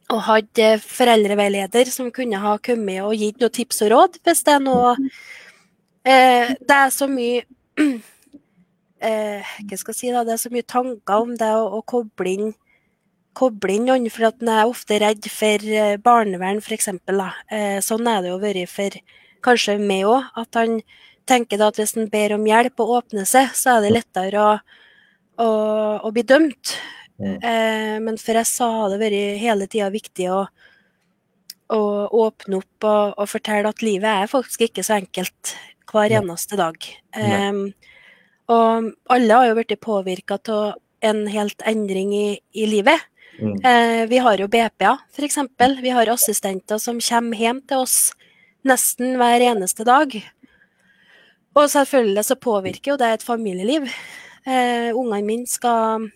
[0.10, 4.56] og hadde foreldreveileder som kunne ha kommet og gitt noen tips og råd hvis det
[4.56, 4.96] er noe
[6.04, 7.44] eh, Det er så mye
[9.10, 10.26] eh, Hva skal jeg si, da?
[10.26, 12.52] Det er så mye tanker om det å, å koble inn
[13.40, 16.90] koble inn noen, for at en er ofte redd for eh, barnevern, f.eks.
[16.92, 18.98] Eh, sånn er det jo vært for
[19.46, 20.28] kanskje meg òg.
[20.40, 20.80] At han
[21.30, 24.44] tenker da at hvis han ber om hjelp og åpner seg, så er det lettere
[24.44, 24.54] å,
[25.46, 25.50] å,
[26.04, 26.76] å bli dømt.
[27.20, 30.44] Eh, men for jeg har det vært hele tida viktig å,
[31.76, 31.82] å,
[32.26, 35.56] åpne opp og, og, fortelle at livet er faktisk ikke så enkelt
[35.90, 36.78] hver eneste dag.
[37.18, 37.64] Eh,
[38.50, 43.08] og alle har jo blitt påvirka av en helt endring i, i livet.
[43.40, 43.56] Mm.
[43.64, 45.38] Eh, vi har jo BPA, f.eks.
[45.80, 47.98] Vi har assistenter som kommer hjem til oss
[48.68, 50.16] nesten hver eneste dag.
[51.56, 53.88] Og selvfølgelig så påvirker jo det et familieliv.
[54.46, 56.10] Eh, Ungene mine skal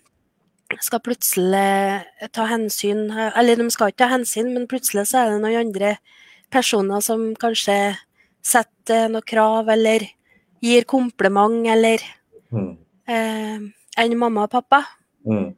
[0.82, 5.42] skal plutselig ta hensyn Eller de skal ikke ta hensyn, men plutselig så er det
[5.42, 5.96] noen andre
[6.54, 7.76] personer som kanskje
[8.44, 10.06] setter noen krav, eller
[10.64, 12.02] gir kompliment, eller
[12.52, 12.70] mm.
[13.10, 13.66] eh,
[14.00, 14.82] enn mamma og pappa.
[15.26, 15.50] Mm.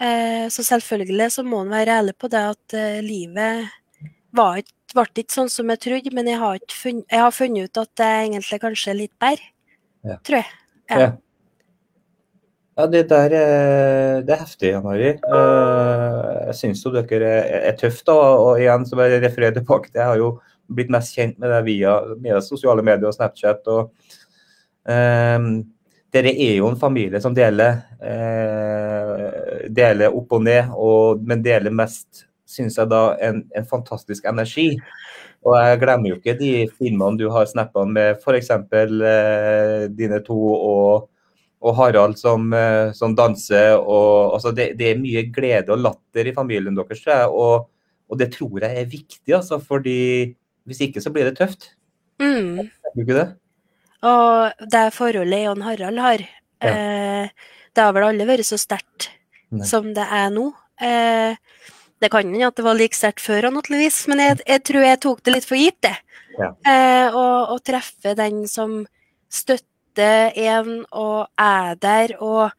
[0.00, 3.68] Eh, så selvfølgelig så må en være ærlig på det at eh, livet
[4.36, 7.68] var ikke, ble ikke sånn som jeg trodde, men jeg har, funnet, jeg har, funnet,
[7.68, 9.52] ut at det er egentlig kanskje litt bedre.
[10.00, 10.16] Ja.
[10.24, 10.52] tror jeg.
[10.88, 11.00] Ja.
[11.00, 11.08] Ja.
[12.80, 15.10] Ja, det der er, det er heftig, Jan Mari.
[15.12, 20.00] Eh, Jeg syns jo dere er, tøffe, da, og igjen så bare refererer tilbake til
[20.00, 20.30] Jeg har jo
[20.72, 23.68] blitt mest kjent med det via, via sosiale medier og Snapchat.
[23.68, 23.92] og
[24.88, 25.50] um,
[26.10, 31.70] Dere er jo en familie som deler, eh, deler opp og ned, og, men deler
[31.70, 34.70] mest, syns jeg, da en, en fantastisk energi.
[35.44, 38.50] Og jeg glemmer jo ikke de filmene du har snappa med f.eks.
[38.56, 41.10] Eh, dine to og,
[41.60, 43.76] og Harald som, eh, som danser.
[43.78, 47.02] Og, altså det, det er mye glede og latter i familien deres.
[47.28, 47.68] Og,
[48.10, 50.34] og det tror jeg er viktig, altså, fordi
[50.68, 51.70] hvis ikke så blir det tøft.
[52.20, 52.68] Mm.
[52.68, 53.28] Tror du ikke det?
[54.08, 56.26] Og det forholdet Jan Harald har,
[56.62, 56.70] Ja.
[56.70, 57.28] eh,
[57.76, 59.10] det har vel aldri vært så sterkt
[59.66, 60.50] som det er nå.
[60.80, 61.36] Eh,
[62.00, 65.00] det kan hende at det var like sterkt før, naturligvis, men jeg, jeg tror jeg
[65.04, 65.96] tok det litt for gitt, det.
[66.38, 66.50] Ja.
[66.64, 68.86] Eh, å, og treffe den som
[69.28, 69.66] støtter
[69.98, 72.50] en og er der og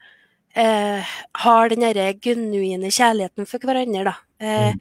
[0.55, 1.03] eh,
[1.35, 4.15] har den derre genuine kjærligheten for hverandre, da.
[4.39, 4.73] Eh,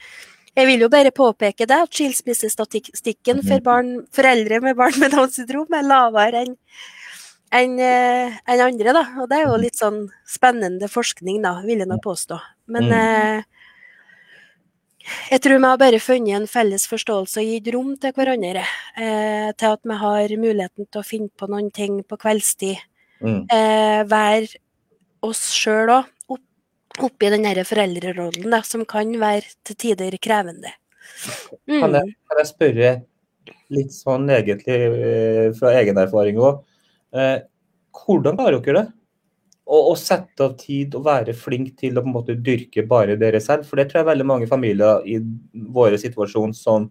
[0.57, 5.37] Jeg vil jo bare påpeke det, at skilsmissestatistikken for barn, foreldre med barn med Downs
[5.39, 6.57] syndrom er lavere enn
[7.53, 9.05] enn en andre, da.
[9.23, 12.41] Og det er jo litt sånn spennende forskning, da, vil jeg nå påstå.
[12.69, 12.93] Men Mm.
[12.93, 13.43] eh,
[15.31, 18.65] jeg tror vi har bare funnet en felles forståelse og gitt rom til hverandre.
[18.97, 22.81] Eh, til at vi har muligheten til å finne på noen ting på kveldstid.
[23.21, 23.43] Mm.
[23.53, 24.49] Eh, være
[25.27, 26.45] oss sjøl òg, opp,
[27.11, 30.73] oppi den der foreldrerollen, da, som kan være til tider krevende.
[31.69, 31.95] Kan, Mm.
[31.95, 32.91] jeg, kan jeg spørre
[33.71, 36.63] litt sånn egentlig eh, fra egen erfaring òg.
[37.13, 37.41] Eh,
[37.93, 38.93] hvordan klarer dere det?
[39.71, 43.15] Å, å sette av tid og være flink til å på en måte dyrke bare
[43.21, 43.63] dere selv.
[43.69, 45.21] For det tror jeg veldig mange familier i
[45.71, 46.89] våre situasjon som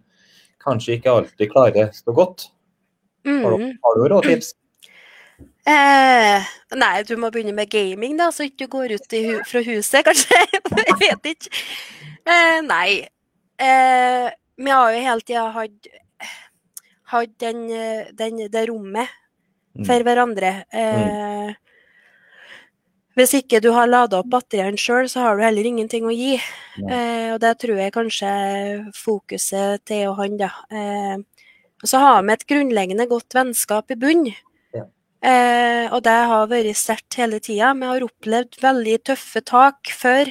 [0.64, 2.46] kanskje ikke alltid klarer så godt.
[3.26, 3.76] Har du, Mm.
[3.84, 4.54] har du råd tips?
[5.68, 6.40] Eh,
[6.80, 10.04] nei, du må begynne med gaming, da, så ikke du går ut hu fra huset,
[10.08, 10.40] kanskje.
[11.04, 11.52] jeg vet ikke.
[12.24, 13.08] Eh, nei.
[13.60, 15.90] Eh, vi har jo hele tida hatt,
[17.12, 19.08] hatt den, eh, den, det rommet
[19.70, 19.84] Mm.
[19.86, 20.48] for hverandre.
[20.74, 21.52] Eh,
[23.18, 26.36] hvis ikke du har lada opp batteriene sjøl, så har du heller ingenting å gi.
[26.80, 28.30] Eh, og det tror jeg kanskje
[28.96, 30.50] fokuset til og han, da.
[30.70, 31.46] Eh,
[31.80, 34.28] og så har vi et grunnleggende godt vennskap i bunn.
[34.76, 34.84] Ja.
[35.26, 37.72] Eh, og det har vært sterkt hele tida.
[37.76, 40.30] Vi har opplevd veldig tøffe tak før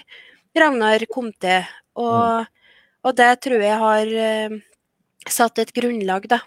[0.58, 1.68] Ragnar kom til,
[2.00, 2.48] og,
[3.06, 4.56] og det tror jeg har eh,
[5.30, 6.40] satt et grunnlag, da.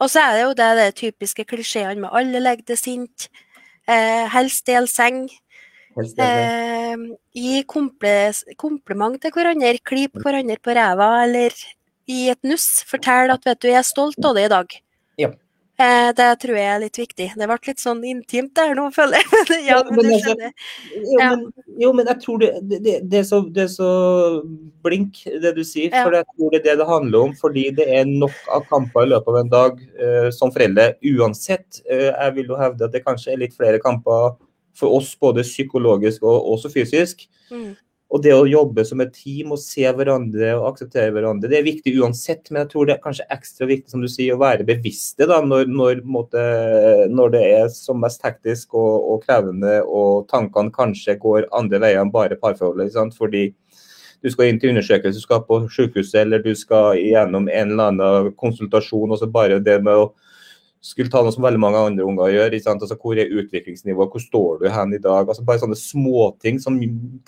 [0.00, 3.28] Og så er det jo det, det typiske klisjeene med alle legger det sint,
[3.88, 5.26] eh, helst del seng.
[5.96, 7.06] Eh,
[7.36, 11.56] gi kompliment til hverandre, klyp hverandre på ræva, eller
[12.06, 14.78] gi et nuss, fortell at vet du, jeg er stolt av det i dag.
[15.20, 15.32] Ja.
[15.76, 17.26] Eh, det tror jeg er litt viktig.
[17.36, 19.58] Det ble litt sånn intimt der nå, føler jeg.
[19.66, 20.36] Ja, men men altså.
[20.94, 21.28] Jo, Ja.
[21.34, 21.42] men,
[21.82, 23.90] jo, men jeg tror det, det, det, er så, det er så
[24.86, 25.90] blink, det du sier.
[25.92, 26.06] Ja.
[26.06, 27.36] For jeg tror det er det det handler om.
[27.36, 31.82] Fordi det er nok av kamper i løpet av en dag eh, som foreldre uansett.
[31.84, 34.38] Eh, jeg vil jo hevde at det kanskje er litt flere kamper
[34.76, 37.26] for oss, både psykologisk og også fysisk.
[37.50, 37.74] Mm.
[38.06, 41.66] Og det å jobbe som et team og se hverandre og akseptere hverandre, det er
[41.66, 42.52] viktig uansett.
[42.52, 45.40] Men jeg tror det er kanskje ekstra viktig som du sier, å være bevisste da,
[45.42, 46.44] når, når, måtte,
[47.10, 52.04] når det er som mest hektisk og, og krevende og tankene kanskje går andre veier
[52.04, 52.94] enn bare parforholdet.
[52.94, 53.18] sant?
[53.18, 53.48] Fordi
[54.22, 57.90] du skal inn til undersøkelse, du skal på sykehuset eller du skal gjennom en eller
[57.90, 59.10] annen konsultasjon.
[59.10, 60.12] og så bare det med å
[60.86, 62.54] skulle ta noe som veldig mange andre unger gjør.
[62.72, 65.26] Altså, hvor er utviklingsnivået, hvor står du hen i dag?
[65.26, 66.78] Altså, bare sånne småting som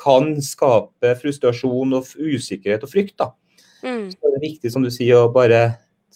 [0.00, 3.16] kan skape frustrasjon og usikkerhet og frykt.
[3.18, 3.32] da.
[3.82, 4.08] Mm.
[4.14, 5.62] Så er det viktig som du sier, å bare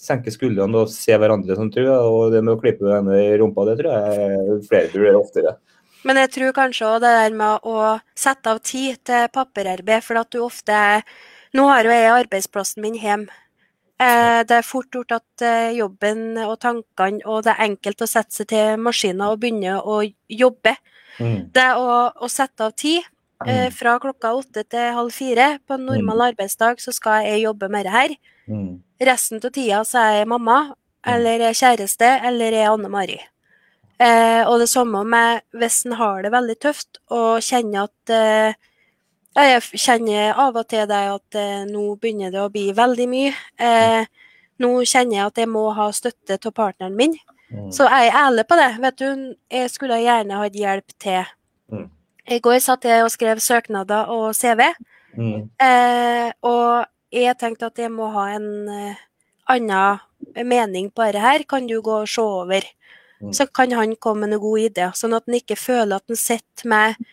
[0.02, 2.14] senke skuldrene og se hverandre som tror jeg.
[2.14, 5.54] Og det med å klippe henne i rumpa, det tror jeg flere bør gjøre oftere.
[6.02, 7.76] Men jeg tror kanskje òg det der med å
[8.18, 11.06] sette av tid til papirarbeid, for at du ofte er
[11.52, 13.28] Nå har jo jeg arbeidsplassen min hjemme.
[14.02, 18.08] Eh, det er fort gjort at eh, jobben og tankene, og det er enkelt å
[18.10, 20.00] sette seg til maskiner og begynne å
[20.32, 20.74] jobbe.
[21.20, 21.50] Mm.
[21.54, 23.10] Det å, å sette av tid eh,
[23.42, 23.72] Mm.
[23.74, 27.84] fra klokka åtte til halv fire på en normal arbeidsdag, så skal jeg jobbe med
[27.88, 28.14] det her.
[28.46, 28.76] Mm.
[29.02, 30.58] Resten av tida så er jeg mamma,
[31.04, 33.18] eller jeg er kjæreste, eller jeg er Anne Mari.
[33.98, 38.54] Eh, og det samme med hvis en har det veldig tøft og kjenner at eh,
[39.32, 43.30] Jeg kjenner av og til det at eh, nå begynner det å bli veldig mye.
[43.56, 44.04] Eh,
[44.60, 47.16] nå kjenner jeg at jeg må ha støtte av partneren min.
[47.52, 47.70] Mm.
[47.72, 48.68] Så er ærlig på det.
[48.82, 49.06] Vet du,
[49.52, 51.32] jeg skulle gjerne hatt hjelp til.
[51.72, 51.88] Mm.
[52.28, 54.66] I går satt jeg og skrev søknader og CV.
[55.16, 55.48] Mm.
[55.64, 58.68] Eh, og jeg tenkte at jeg må ha en
[59.52, 61.48] annen mening på dette her.
[61.48, 62.68] Kan du gå og se over?
[63.32, 64.94] Så kan han komme med noen gode ideer.
[64.98, 67.12] Sånn at han ikke føler at han sitter med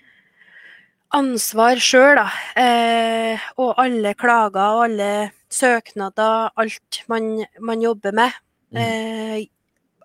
[1.15, 2.27] ansvar sjøl, da.
[2.59, 5.11] Eh, og alle klager og alle
[5.49, 8.35] søknader, alt man, man jobber med.
[8.69, 8.81] Mm.
[8.83, 9.47] Eh,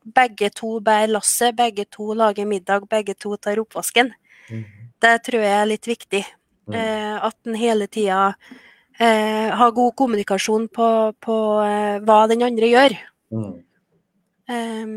[0.04, 4.12] begge to bærer lasset, begge to lager middag, begge to tar oppvasken.
[4.50, 4.64] Mm.
[5.00, 6.24] Det tror jeg er litt viktig.
[6.68, 6.78] Mm.
[6.78, 8.34] Eh, at en hele tida
[8.98, 10.88] eh, har god kommunikasjon på,
[11.20, 12.96] på eh, hva den andre gjør.
[13.34, 13.52] Mm.
[14.48, 14.96] Ehm,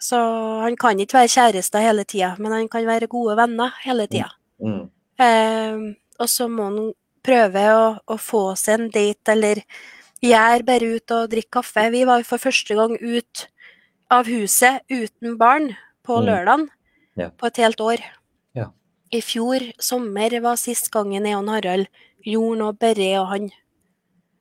[0.00, 0.20] så
[0.64, 4.30] han kan ikke være kjærester hele tida, men han kan være gode venner hele tida.
[4.60, 4.88] Mm.
[5.22, 6.92] Ehm, og så må han
[7.24, 9.62] prøve å, å få seg en date, eller
[10.24, 11.86] gjøre bare ut og drikke kaffe.
[11.92, 13.46] Vi var for første gang ut
[14.12, 15.70] av huset uten barn
[16.04, 16.26] på Mm.
[16.26, 16.68] lørdagen
[17.16, 17.28] Ja.
[17.30, 18.02] på et helt år.
[18.54, 18.66] Ja.
[19.12, 21.86] I fjor sommer var sist gangen jeg og Harald
[22.24, 23.50] gjorde noe bare jeg og han.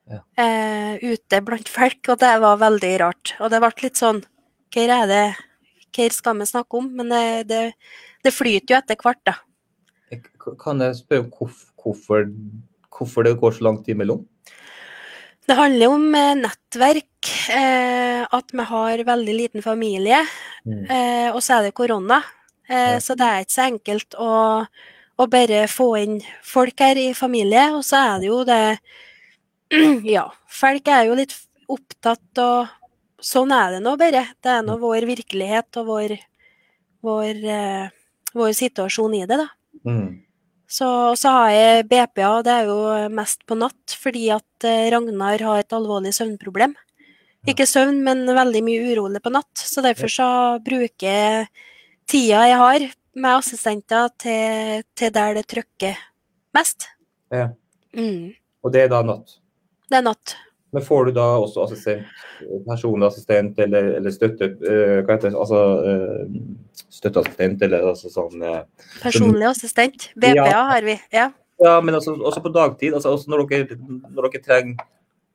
[0.09, 0.19] Ja.
[0.37, 3.35] Eh, ute blant folk, og det var veldig rart.
[3.39, 4.23] Og det ble litt sånn
[4.73, 5.35] Hva er det
[5.95, 6.95] Hva skal vi snakke om?
[6.95, 7.73] Men det, det,
[8.23, 9.35] det flyter jo etter hvert, da.
[10.59, 12.27] Kan jeg spørre om hvorfor,
[12.93, 14.25] hvorfor det går så lang tid mellom?
[15.43, 20.23] Det handler om eh, nettverk, eh, at vi har veldig liten familie,
[20.65, 20.85] Mm.
[20.89, 22.21] eh, og så er det korona.
[22.69, 22.99] Eh, Ja.
[23.03, 24.65] Så det er ikke så enkelt å,
[25.19, 27.65] å bare få inn folk her i familie.
[27.75, 28.79] Og så er det jo det
[30.15, 31.35] Ja, folk er jo litt
[31.67, 32.67] opptatt, og
[33.19, 34.23] sånn er det nå bare.
[34.41, 36.15] Det er nå vår virkelighet og vår,
[37.03, 37.43] vår,
[38.33, 39.47] vår situasjon i det, da.
[39.83, 40.21] Mm.
[40.73, 40.87] Så,
[41.19, 42.77] så har jeg BPA, det er jo
[43.13, 46.73] mest på natt, fordi at eh, Ragnar har et alvorlig søvnproblem.
[47.49, 49.51] Ikke søvn, men veldig mye urolig på natt.
[49.59, 50.27] Så derfor så
[50.63, 51.49] bruker jeg
[52.09, 55.99] tida jeg har med assistenter til, til der det trykker
[56.55, 56.87] mest.
[57.33, 57.51] Ja.
[57.93, 58.33] Mm.
[58.63, 59.37] Og det er da natt.
[59.91, 60.35] Det er natt.
[60.73, 62.07] Men får du da også assistent,
[62.65, 68.63] personlig assistent eller, eller støtte, uh, det, altså uh, støtteassistent eller altså sånn uh,
[69.03, 70.09] Personlig assistent.
[70.17, 70.63] BPA Ja.
[70.71, 70.97] har vi.
[71.13, 71.29] Ja.
[71.61, 73.77] Ja, men også, også på dagtid, altså også når dere,
[74.09, 74.89] når dere trenger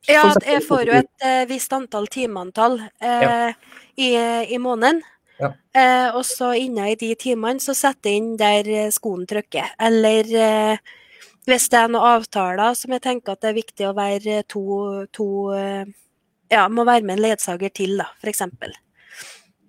[0.08, 3.52] Ja, jeg får jo et visst antall timeantall ja.
[3.96, 4.10] i,
[4.54, 5.02] i måneden.
[5.38, 5.52] Ja.
[6.16, 9.74] Og så inne i de timene så setter jeg inn der skoen trykker.
[9.78, 10.30] Eller
[11.48, 14.64] hvis det er noen avtaler som jeg tenker at det er viktig å være to,
[15.14, 15.88] to eh,
[16.48, 18.40] Ja, må være med en ledsager til, da, f.eks.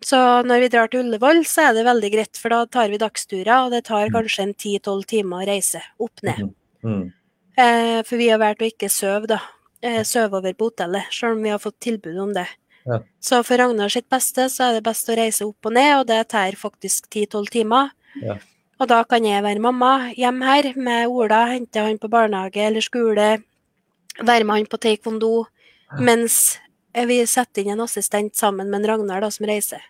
[0.08, 3.00] Så når vi drar til Ullevål, så er det veldig greit, for da tar vi
[3.02, 4.13] dagsturer, og det tar Mm.
[4.15, 6.54] kanskje en 10-12 timer å reise opp ned.
[6.84, 7.12] Mm.
[7.60, 9.42] Eh, for vi har valgt å ikke sove, da.
[9.84, 12.48] Eh, sove over på hotellet, selv om vi har fått tilbud om det.
[12.86, 13.02] Ja.
[13.20, 16.08] Så for Ragnar sitt beste så er det best å reise opp og ned, og
[16.08, 17.92] det tar faktisk 10-12 timer.
[18.24, 18.38] Ja.
[18.80, 22.82] Og da kan jeg være mamma hjemme her med Ola, hente han på barnehage eller
[22.86, 23.30] skole,
[24.24, 25.46] være med han på taekwondo,
[26.00, 26.58] mens
[26.94, 29.82] vi setter inn en assistent sammen med en Ragnar da, som reiser.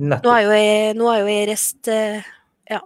[0.00, 2.22] Nå har jo jeg, nå har jo jeg reist eh,
[2.70, 2.78] ja,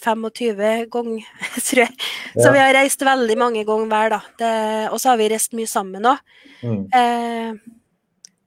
[0.00, 1.26] 25 ganger,
[1.66, 1.92] tror jeg.
[2.36, 2.52] Så Ja.
[2.54, 4.20] vi har reist veldig mange ganger hver, da.
[4.38, 6.18] Det- Og så har vi reist mye sammen òg.
[6.62, 6.86] Mm.
[6.94, 7.54] Eh,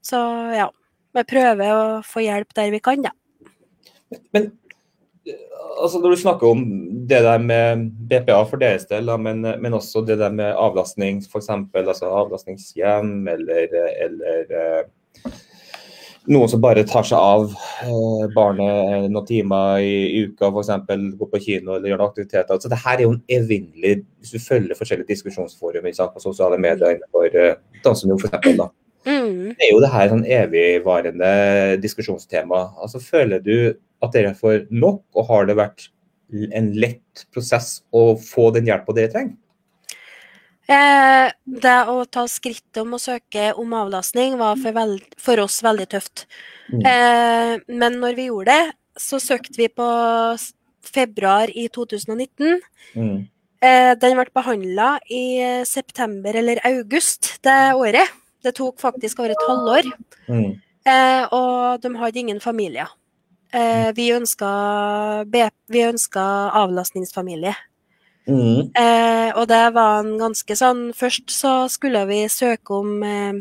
[0.02, 0.20] så
[0.56, 0.70] ja.
[1.14, 3.10] Vi prøver å få hjelp der vi kan, da.
[4.34, 4.52] Men
[5.80, 6.64] altså når du snakker om
[7.10, 11.22] det der med BPA for deres del, da, men, men også det der med avlastning,
[11.26, 11.50] f.eks.
[11.74, 15.32] Altså avlastningshjem eller, eller eh,
[16.30, 17.54] noen som bare tar seg av
[17.86, 21.00] eh, barnet noen timer i, i uka, f.eks.
[21.20, 22.58] gå på kino eller gjøre noen aktiviteter.
[22.58, 26.98] Altså, det her er jo en evinnelig Hvis du følger forskjellige diskusjonsforum på sosiale medier
[26.98, 28.70] innenfor eh, for eksempel, da.
[29.08, 29.54] Mm.
[29.56, 31.32] Det er jo det her sånn evigvarende
[31.84, 32.66] diskusjonstema.
[32.82, 33.56] Altså, føler du
[34.04, 35.90] at dere får nok, og har det vært
[36.56, 39.38] en lett prosess å få den hjelpa dere trenger?
[40.70, 45.58] Eh, det å ta skrittet om å søke om avlastning var for, veld, for oss
[45.66, 46.28] veldig tøft.
[46.70, 46.84] Mm.
[46.86, 49.90] Eh, men når vi gjorde det, så søkte vi på
[50.86, 52.60] februar i 2019.
[52.94, 53.18] Mm.
[53.66, 55.24] Eh, den ble behandla i
[55.68, 58.19] september eller august det året.
[58.44, 59.90] Det tok faktisk over et halvår.
[60.30, 60.52] Mm.
[60.88, 62.88] Eh, og de hadde ingen familier.
[63.54, 64.50] Eh, vi ønska,
[65.68, 66.26] vi ønska
[66.62, 67.56] avlastningsfamilie.
[68.30, 68.70] Mm.
[68.78, 73.40] Eh, og det var en ganske sånn Først så skulle vi søke om eh,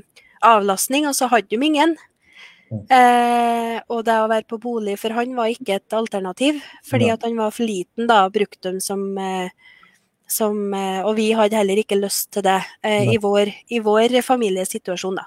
[0.49, 1.97] avlastning, og så hadde de ingen.
[2.69, 2.85] Mm.
[2.93, 7.25] Eh, og det å være på bolig for han var ikke et alternativ, fordi at
[7.25, 9.51] han var for liten da, brukte dem som, eh,
[10.29, 14.19] som eh, Og vi hadde heller ikke lyst til det eh, i, vår, i vår
[14.23, 15.27] familiesituasjon, da.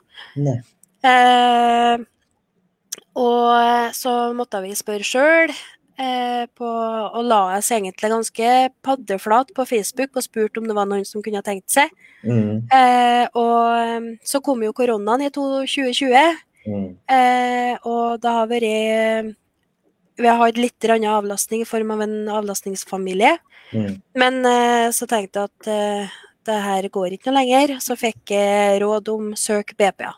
[1.04, 1.98] Eh,
[3.18, 5.52] og så måtte vi spørre sjøl,
[6.00, 8.52] eh, på- og la oss egentlig ganske
[8.86, 11.90] paddeflat på Facebook og spurte om det var noen som kunne ha tenkt seg.
[12.24, 12.68] Mm.
[12.72, 16.96] Eh, og eh, så kom jo koronaen i 2020, Mm.
[17.10, 19.36] eh, og det har vært
[20.18, 23.38] vi har hatt litt avlastning i form av en avlastningsfamilie.
[23.74, 24.02] Mm.
[24.16, 26.10] Men eh, så tenkte jeg at eh,
[26.46, 27.78] det her går ikke noe lenger.
[27.80, 30.14] Så fikk jeg råd om søk BPA.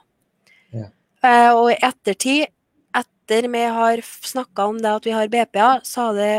[0.73, 0.87] Ja.
[1.23, 2.47] Eh, og i ettertid,
[2.95, 6.33] etter vi har snakka om det at vi har BPA, så har det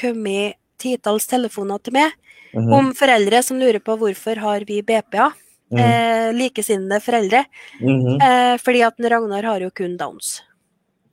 [0.00, 2.12] kommet titalls telefoner til meg
[2.52, 2.72] Mhm.
[2.74, 5.32] om foreldre som lurer på hvorfor har vi BPA.
[5.70, 5.78] Mm.
[5.78, 7.44] Eh, likesinnede foreldre.
[7.80, 8.16] Mhm.
[8.20, 10.42] Eh, fordi at Ragnar har jo kun downs.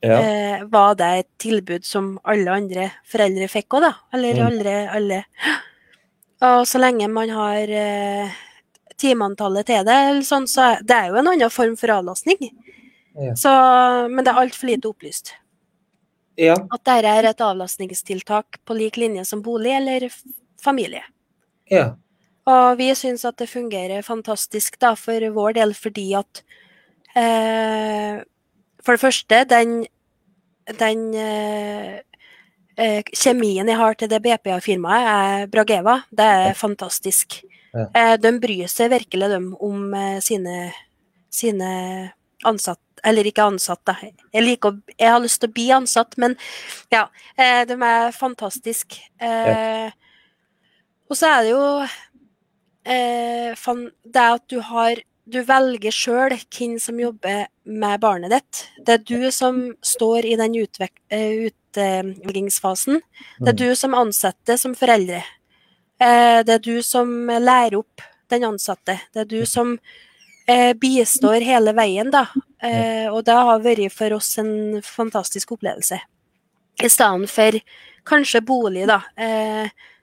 [0.02, 0.18] Ja.
[0.22, 3.92] Eh, var det et tilbud som alle andre foreldre fikk òg, da?
[4.14, 4.46] Eller Mm.
[4.46, 5.24] alle, alle
[6.40, 8.30] Og så lenge man har eh,
[8.96, 12.38] timeantallet til det, eller sånn, så det er jo en annen form for avlastning.
[13.18, 13.34] Ja.
[13.34, 13.50] Så,
[14.08, 15.32] men det er altfor lite opplyst.
[16.38, 16.54] ja.
[16.54, 20.08] At dette er et avlastningstiltak på lik linje som bolig eller
[20.62, 21.02] familie.
[21.68, 21.96] Ja.
[22.46, 26.42] Og vi syns at det fungerer fantastisk da, for vår del, fordi at
[27.16, 28.22] eh,
[28.88, 29.72] For det første, den,
[30.80, 31.98] den eh,
[32.80, 35.98] eh, kjemien jeg har til det BPA-firmaet, er Brageva.
[36.08, 37.42] Det er fantastisk.
[37.76, 37.84] Ja.
[37.92, 40.70] Eh, de bryr seg virkelig dem om eh, sine,
[41.28, 41.68] sine
[42.48, 43.92] ansatte eller ikke ansatt, da.
[44.34, 46.32] Jeg, liker, å- jeg har lyst til å bli ansatt, men
[46.90, 47.04] ja.
[47.36, 49.04] Eh, de er fantastiske.
[49.22, 49.92] Eh,
[51.12, 51.60] og så er det jo
[52.88, 54.98] eh, fan, det at du har
[55.28, 58.60] Du velger sjøl hvem som jobber med barnet ditt.
[58.86, 63.00] Det er du som står i den utvek, eh, utviklingsfasen.
[63.38, 63.56] Det er Mm.
[63.56, 65.22] du som ansetter som foreldre.
[66.00, 68.00] Eh, det er du som lærer opp
[68.30, 69.00] den ansatte.
[69.12, 69.78] Det er du som
[70.48, 72.26] eh, bistår hele veien, da.
[73.12, 76.00] Og det har vært for oss en fantastisk opplevelse.
[76.82, 77.52] I stedet for
[78.06, 79.02] kanskje bolig, da.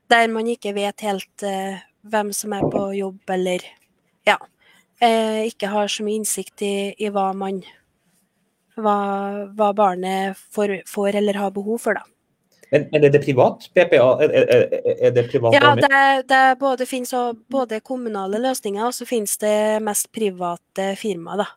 [0.07, 1.37] Der man ikke vet helt
[2.05, 3.59] hvem som er på jobb, eller
[4.27, 4.37] ja.
[5.05, 7.61] Eh, ikke har så mye innsikt i, i hva man
[8.75, 8.97] hva,
[9.55, 12.03] hva barnet får, får eller har behov for, da.
[12.71, 13.67] Men, men er det privat?
[13.77, 14.63] BPA, er, er,
[14.95, 15.53] er- det privat?
[15.55, 15.99] Ja, det,
[16.31, 17.13] det både finnes
[17.53, 19.53] både kommunale løsninger, og så finnes det
[19.85, 21.47] mest private firmaer, da.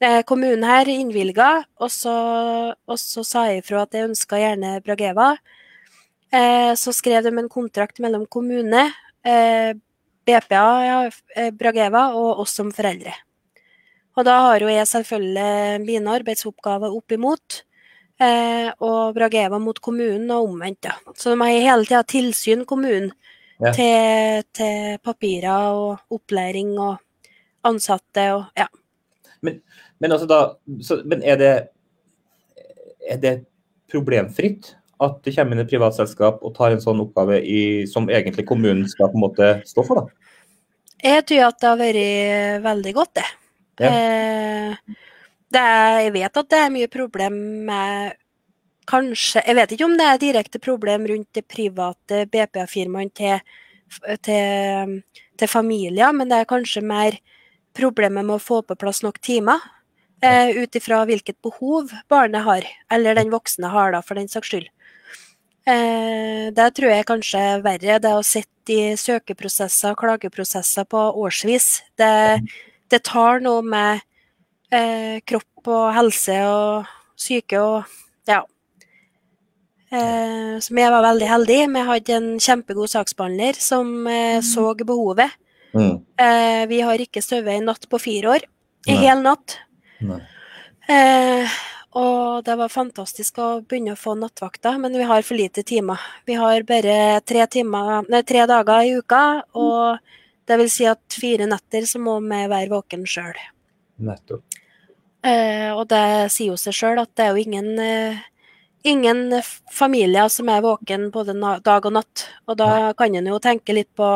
[0.00, 2.12] Eh, Kommunen her innvilga, og så,
[2.74, 5.34] og så sa jeg ifra at jeg ønska gjerne Brageva.
[6.32, 8.86] Eh, Så skrev de en kontrakt mellom kommune,
[9.24, 9.72] eh,
[10.26, 13.12] BPA, ja, eh, Brageva og oss som foreldre.
[14.18, 17.62] Og da har jo jeg selvfølgelig mine arbeidsoppgaver opp imot.
[18.20, 20.90] Eh, og Brageva mot kommunen og omvendt.
[20.90, 20.96] Ja.
[21.16, 23.12] Så de har hele tida tilsyn, kommunen,
[23.60, 23.74] Ja.
[23.76, 26.96] til, til papirer og opplæring og
[27.68, 28.64] ansatte og ja.
[29.42, 29.60] Men,
[30.12, 30.38] altså da,
[30.80, 31.50] så, men er det
[33.04, 33.34] er det
[33.92, 38.46] problemfritt at det kommer inn et privatselskap og tar en sånn oppgave i, som egentlig
[38.48, 40.02] kommunen skal på en måte stå for?
[40.02, 40.32] da?
[41.00, 43.28] Jeg tror at det har vært veldig godt, det.
[43.80, 43.90] Ja.
[43.90, 44.98] Eh,
[45.50, 47.38] det er, jeg vet at det er mye problem
[47.68, 48.18] med
[48.90, 53.58] Kanskje Jeg vet ikke om det er direkte problem rundt det private BPA-firmaene til,
[54.26, 54.96] til,
[55.38, 57.18] til familier, men det er kanskje mer
[57.76, 59.62] problemet med å få på plass nok timer.
[60.20, 64.52] Eh, Ut ifra hvilket behov barnet har, eller den voksne har, da, for den saks
[64.52, 64.68] skyld.
[65.68, 71.00] Eh, det tror jeg kanskje er verre, det å sitte i søkeprosesser og klageprosesser på
[71.24, 71.68] årsvis.
[71.98, 72.12] Det,
[72.92, 74.04] det tar noe med
[74.72, 76.90] eh, kropp og helse og
[77.20, 77.96] syke og
[78.28, 78.42] ja.
[79.90, 81.70] Eh, så vi var veldig heldige.
[81.74, 85.32] Vi hadde en kjempegod saksbehandler som eh, så behovet.
[85.74, 85.96] Mm.
[86.20, 88.46] Eh, vi har ikke sovet en natt på fire år.
[88.88, 89.58] En hel natt.
[90.90, 91.58] Eh,
[91.98, 96.00] og det var fantastisk å begynne å få nattvakter, men vi har for lite timer.
[96.26, 99.24] Vi har bare tre, timer, nei, tre dager i uka,
[99.58, 99.98] og
[100.46, 103.38] det vil si at fire netter så må vi være våken sjøl.
[104.06, 104.44] Nettopp.
[105.20, 108.22] Eh, og det sier jo seg sjøl at det er jo ingen, eh,
[108.88, 112.24] ingen familier som er våken både dag og natt.
[112.48, 114.08] Og da kan en jo tenke litt på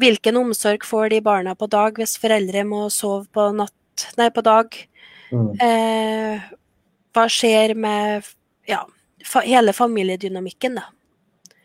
[0.00, 3.74] hvilken omsorg får de barna på dag hvis foreldre må sove på, natt,
[4.18, 4.74] nei, på dag.
[5.32, 5.50] Mm.
[5.60, 6.40] Eh,
[7.14, 8.26] hva skjer med
[8.68, 8.82] ja,
[9.24, 10.88] fa hele familiedynamikken, da?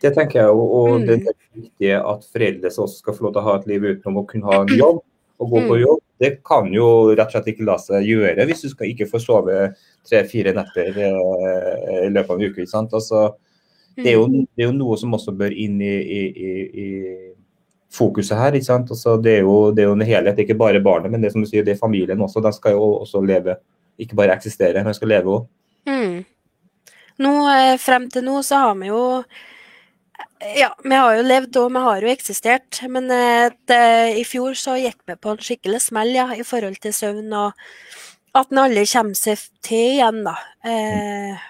[0.00, 1.06] Det tenker jeg, og, og Mm.
[1.06, 4.20] det er viktig at foreldre også skal få lov til å ha et liv utenom
[4.22, 5.00] å kunne ha en jobb
[5.40, 5.80] og gå på Mm.
[5.82, 6.00] jobb.
[6.20, 9.20] Det kan jo rett og slett ikke la seg gjøre hvis du skal ikke få
[9.22, 9.74] sove
[10.06, 12.62] tre-fire netter eh, i løpet av en uke.
[12.62, 12.92] ikke sant?
[12.92, 13.34] Altså,
[13.96, 14.46] det, er jo, Mm.
[14.56, 17.27] det er jo noe som også bør inn i, i, i, i
[17.92, 18.54] fokuset her.
[18.56, 18.90] ikke sant?
[18.90, 21.44] Altså, det, er jo, det er jo en helhet, ikke bare barnet, men det som
[21.44, 22.42] du sier, det er familien også.
[22.44, 23.56] De skal jo også leve,
[23.98, 25.46] ikke bare eksistere, de skal leve òg.
[25.88, 26.18] Mm.
[27.24, 29.02] Nå, eh, frem til nå så har vi jo
[30.54, 32.78] Ja, vi har jo levd og vi har jo eksistert.
[32.88, 33.80] Men eh, det,
[34.20, 38.38] i fjor så gikk vi på en skikkelig smell ja, i forhold til søvn, og
[38.38, 40.36] at en aldri kommer seg til igjen, da.
[40.62, 41.46] Eh,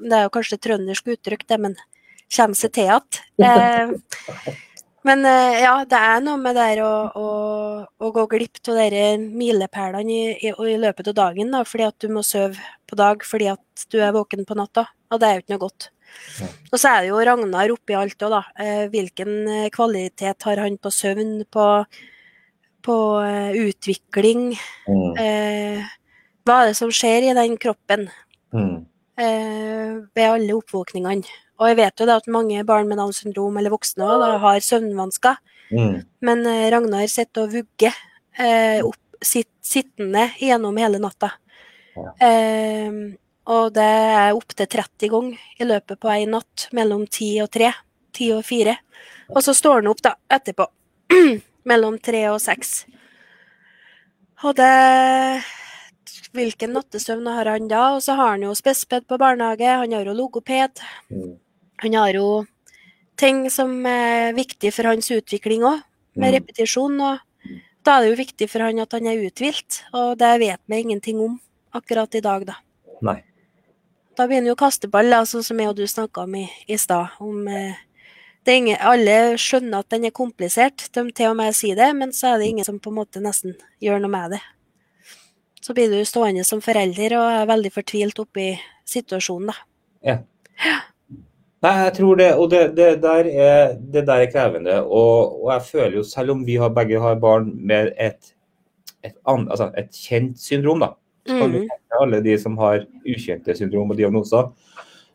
[0.00, 1.74] Det er jo kanskje trøndersk uttrykk, det, men
[2.36, 3.24] kommer seg til igjen.
[3.40, 4.54] Eh,
[5.06, 7.28] men eh, ja, det er noe med det å, å,
[7.88, 11.96] å gå glipp av de milepælene i, i, i, løpet av dagen, da, fordi at
[12.04, 14.84] du må sove på dag fordi at du er våken på natta.
[15.10, 15.88] Og det er jo ikke noe godt.
[16.70, 18.42] Og så er det jo Ragnar oppi alt òg, da.
[18.60, 21.66] Eh, hvilken eh, kvalitet har han på søvn, på,
[22.84, 22.98] på
[23.64, 24.50] utvikling?
[24.90, 25.08] Mm.
[25.24, 25.96] Eh,
[26.44, 28.08] hva er det som skjer i den kroppen
[28.52, 28.76] mm.
[29.20, 31.38] Eh, ved alle oppvåkningene?
[31.60, 34.64] Og jeg vet jo da at mange barn med Downs syndrom eller voksne også, har
[34.64, 35.40] søvnvansker.
[35.76, 35.98] Mm.
[36.24, 37.96] Men eh, Ragnar sitter og vugger
[38.40, 41.34] eh, opp, sitt, sittende gjennom hele natta.
[41.98, 42.14] Ja.
[42.24, 42.96] Eh,
[43.50, 47.72] og det er opptil 30 ganger i løpet på en natt, mellom 10 og 3.
[48.16, 48.76] 10 og 4.
[49.34, 50.66] Og så står han opp da, etterpå.
[51.70, 52.74] mellom 3 og 6.
[54.46, 54.70] Og det
[56.34, 57.82] Hvilken nattesøvn har han da?
[57.96, 60.82] Og så har han jo spesped på barnehage, han har jo logoped.
[61.10, 61.34] Mm.
[61.84, 62.26] Han har jo
[63.20, 65.82] ting som er viktig for hans utvikling òg,
[66.16, 66.36] med mm.
[66.38, 67.00] repetisjon.
[67.00, 67.18] og
[67.84, 70.80] Da er det jo viktig for han at han er uthvilt, og det vet vi
[70.84, 71.38] ingenting om
[71.76, 72.58] akkurat i dag, da.
[73.06, 73.20] Nei.
[74.18, 77.16] Da blir han jo kasteball, altså, som jeg og du snakka om i, i stad.
[77.20, 77.78] om eh,
[78.50, 82.34] ingen, alle skjønner at den er komplisert, de til og med sier det, men så
[82.34, 84.42] er det ingen som på en måte nesten gjør noe med det.
[85.60, 88.54] Så blir du stående som forelder og er veldig fortvilt oppi
[88.88, 89.58] situasjonen, da.
[90.06, 90.16] Ja.
[91.60, 94.78] Nei, jeg tror det, og det, det, der, er, det der er krevende.
[94.82, 98.32] Og, og, jeg føler jo, selv om vi har, begge har barn med et,
[99.04, 100.94] et, altså et kjent syndrom, da.
[101.28, 101.68] Mm.
[102.00, 104.48] Alle de som har ukjente syndrom og diagnoser.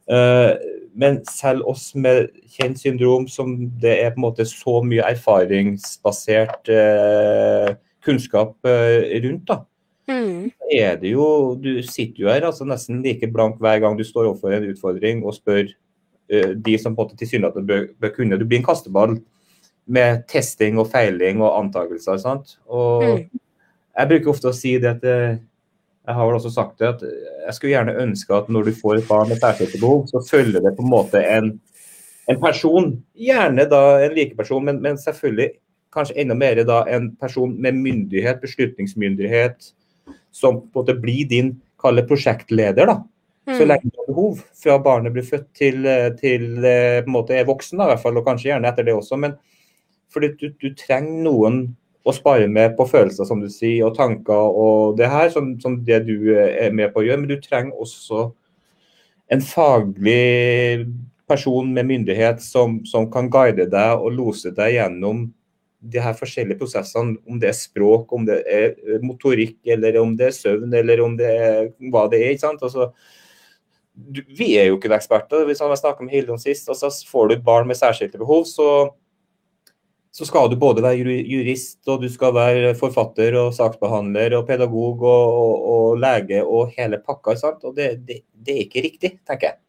[0.05, 0.53] Uh,
[0.95, 6.69] men selv oss med kjent syndrom, som det er på en måte så mye erfaringsbasert
[6.69, 7.73] uh,
[8.05, 9.63] kunnskap uh, rundt, da.
[10.05, 10.51] Mm.
[10.69, 14.27] er det jo, Du sitter jo her altså nesten like blank hver gang du står
[14.29, 18.37] overfor en utfordring og spør uh, de som på en måte tilsynelatende bør, bør kunne.
[18.37, 19.17] Du blir en kasteball
[19.85, 22.17] med testing og feiling og antakelser.
[22.21, 22.57] Sant?
[22.65, 23.41] Og mm.
[23.95, 25.37] Jeg bruker ofte å si det at eh,
[26.05, 27.03] jeg har vel også sagt det, at
[27.47, 30.61] jeg skulle gjerne ønske at når du får et barn med særskilte behov, så følger
[30.61, 31.53] det på en måte en,
[32.29, 35.53] en person, gjerne da en likeperson, men, men selvfølgelig
[35.95, 39.71] kanskje enda mer da en person med myndighet, beslutningsmyndighet,
[40.35, 42.89] som på en måte blir din kalle prosjektleder.
[42.91, 42.97] da,
[43.45, 43.67] så mm.
[43.67, 47.35] lenge du har behov, fra barnet blir født til, eh, til eh, på en måte
[47.37, 49.19] er voksen, da, i hvert fall, og kanskje gjerne etter det også.
[49.21, 49.35] Men
[50.13, 51.59] fordi du, du, trenger noen
[52.05, 55.77] å spare med på følelser, som du sier, og tanker og det her, som, som,
[55.85, 57.21] det du eh, er med på å gjøre.
[57.21, 58.31] Men du trenger også
[59.33, 60.89] en faglig
[61.29, 65.27] person med myndighet som, som kan guide deg og lose deg gjennom
[65.91, 68.73] de her forskjellige prosessene, om det er språk, om det er
[69.05, 72.33] motorikk, eller om det er søvn, eller om det er hva det er.
[72.33, 72.65] ikke sant?
[72.65, 72.89] Altså,
[73.95, 75.45] du, vi er jo ikke eksperter.
[75.47, 78.19] Hvis jeg snakka med Hilde om sist, og så får du et barn med særskilte
[78.21, 78.69] behov, så,
[80.11, 85.03] så, skal du både være jurist, og du skal være forfatter og saksbehandler og pedagog
[85.03, 87.37] og, og, og lege og hele pakka.
[87.39, 87.63] Sant?
[87.63, 89.61] Og det, det, det, er ikke riktig, tenker jeg.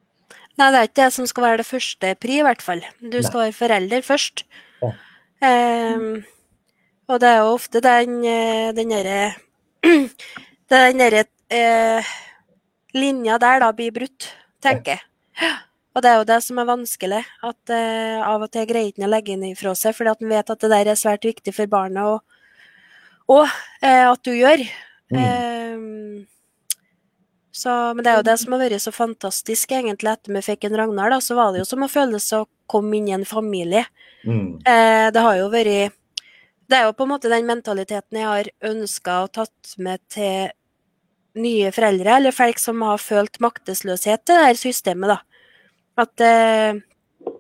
[0.57, 2.81] Nei, det er ikke det som skal være det første pri, i hvert fall.
[3.03, 3.49] Du skal Nei.
[3.49, 4.47] være forelder først.
[4.81, 4.95] Ja.
[5.37, 6.25] Um,
[7.07, 9.35] og det er jo ofte den, eh, den derre
[10.73, 12.09] Den derre eh,
[12.97, 14.33] linja der da blir brutt,
[14.65, 15.53] tenker jeg.
[15.95, 19.07] Og det er jo det som er vanskelig, at eh, av og til greier ikke
[19.07, 21.55] å legge inn ifra seg, fordi at man vet at det der er svært viktig
[21.55, 22.25] for barnet, og,
[23.33, 23.45] og
[23.81, 24.65] eh, at du gjør.
[25.15, 26.27] Mm.
[27.57, 30.67] Så, men det er jo det som har vært så fantastisk, egentlig, etter vi fikk
[30.69, 33.15] en Ragnar, da, så var det jo som å føle seg å komme inn i
[33.17, 33.87] en familie.
[34.27, 34.59] Mm.
[34.61, 35.95] Eh, det har jo vært
[36.67, 40.51] Det er jo på en måte den mentaliteten jeg har ønska og tatt med til
[41.39, 45.19] nye foreldre, eller folk som har følt maktesløshet til det her systemet, da.
[46.03, 47.33] At, eh,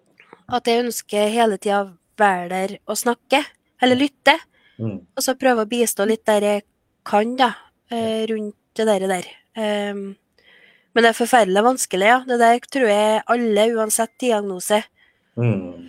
[0.49, 3.43] at jeg ønsker hele tida å være der og snakke,
[3.83, 4.39] eller lytte.
[4.79, 5.01] Mm.
[5.13, 6.71] Og så prøve å bistå litt der jeg
[7.05, 7.53] kan, da,
[7.91, 9.09] eh, rundt det der.
[9.09, 9.35] der.
[9.57, 10.15] Um,
[10.97, 12.21] men det er forferdelig vanskelig, ja.
[12.29, 14.79] Det der tror jeg alle, uansett diagnose,
[15.37, 15.89] mm.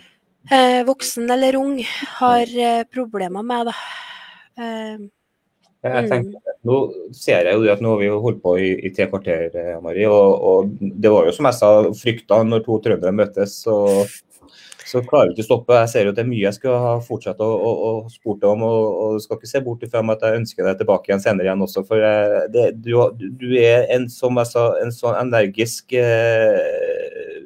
[0.52, 1.78] eh, voksen eller ung,
[2.18, 3.76] har eh, problemer med, da.
[4.58, 5.06] Um,
[5.86, 6.10] jeg mm.
[6.10, 6.78] tenker, nå
[7.14, 10.44] ser jeg jo at nå har vi holdt på i, i tre kvarter, Marie, og,
[10.50, 11.70] og, det var jo som jeg sa,
[12.02, 13.60] frykta når to trøndere møtes.
[13.70, 14.10] og
[14.88, 15.76] så klarer vi ikke å stoppe.
[15.82, 18.44] Jeg ser jo at det er mye jeg skal ha fortsatt å, å, å spurt
[18.48, 18.64] om.
[18.64, 21.64] Og, og skal ikke se bort ifra at jeg ønsker deg tilbake igjen senere igjen
[21.66, 21.84] også.
[21.88, 27.44] For eh, det, du, du, er en, som jeg sa, en sånn energisk eh,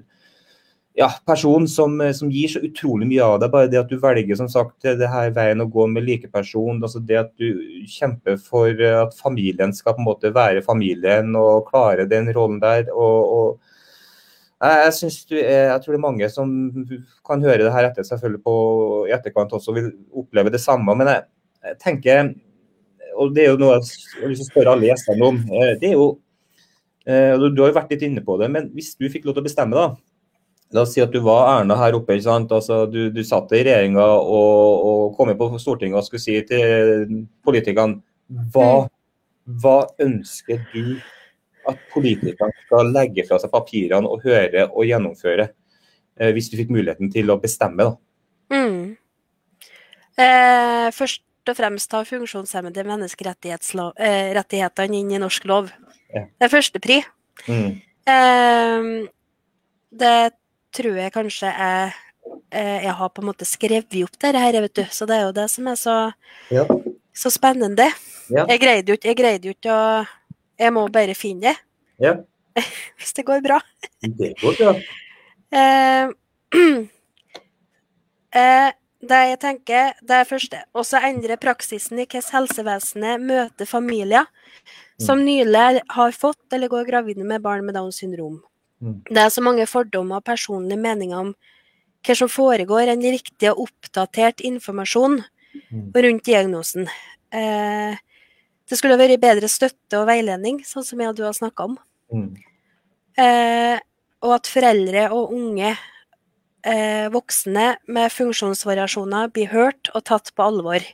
[1.01, 3.51] ja, person som, eh, som, gir så utrolig mye av deg.
[3.57, 6.79] Bare det at du velger som sagt, det her veien å gå med likeperson.
[6.79, 7.59] Altså det at du
[7.91, 12.87] kjemper for at familien skal på en måte være familien og klare den rollen der.
[12.95, 13.72] og, og
[14.63, 16.51] Jeg, synes du jeg tror det er mange som
[17.27, 18.57] kan høre det her etter, selvfølgelig på
[19.09, 19.89] i etterkant også vil
[20.23, 20.95] oppleve det samme.
[20.99, 21.25] Men jeg,
[21.67, 22.31] jeg tenker,
[23.19, 25.41] og det er jo noe jeg å spørre alle gjestene om.
[25.51, 26.07] Eh, det er jo,
[27.07, 29.43] eh, Du har jo vært litt inne på det, men hvis du fikk lov til
[29.43, 29.97] å bestemme, da.
[30.73, 32.15] La oss si at du var Erna her oppe.
[32.15, 32.53] ikke sant?
[32.55, 36.39] Altså, du, du satt i regjeringa og, og kom inn på Stortinget og skulle si
[36.49, 37.99] til politikerne
[38.55, 38.87] hva,
[39.61, 40.97] hva ønsker du
[41.69, 45.49] at politikerne skal legge fra seg papirene og høre og gjennomføre,
[46.19, 47.91] eh, hvis du fikk muligheten til å bestemme?
[47.91, 47.97] da?
[48.53, 48.97] Mm.
[50.21, 55.73] Eh, først og fremst ta funksjonshemmede menneskerettighetene eh, inn i norsk lov.
[56.13, 56.27] Ja.
[56.27, 57.01] Det er førstepri.
[57.49, 57.81] Mm.
[58.13, 58.81] Eh,
[60.03, 60.17] det
[60.73, 61.93] tror jeg kanskje jeg,
[62.53, 64.85] eh, jeg har på en måte skrevet opp det her, vet du.
[64.91, 65.97] Så det er jo det som er så,
[66.53, 66.67] ja.
[67.15, 67.91] så spennende.
[68.33, 68.47] Ja.
[68.49, 68.95] Jeg greide
[69.49, 70.05] jo ikke å
[70.61, 71.57] Jeg må bare finne det.
[72.03, 72.17] Ja.
[72.99, 73.61] Hvis det går bra.
[74.03, 74.75] Det går bra.
[75.57, 76.13] eh,
[78.43, 78.71] eh,
[79.03, 80.63] det jeg tenker, det er første.
[80.79, 84.29] Også endre praksisen i hvordan helsevesenet møter familier
[85.03, 85.25] som mm.
[85.27, 88.39] nylig har fått eller går gravide med barn med Downs syndrom.
[88.83, 89.01] Mm.
[89.11, 91.35] Det er så mange fordommer og personlige meninger om
[92.03, 95.91] hva som foregår, enn riktig og oppdatert informasjon mm.
[95.95, 96.89] rundt diagnosen.
[97.31, 97.99] Eh,
[98.71, 101.79] det skulle vært bedre støtte og veiledning, sånn som jeg og du har snakka om.
[102.13, 102.29] Mm.
[103.23, 103.79] Eh,
[104.23, 110.87] og at foreldre og unge eh, voksne med funksjonsvariasjoner blir hørt og tatt på alvor.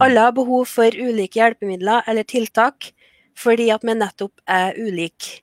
[0.00, 2.92] Alle har behov for ulike hjelpemidler eller tiltak
[3.38, 5.40] fordi at vi nettopp er ulike.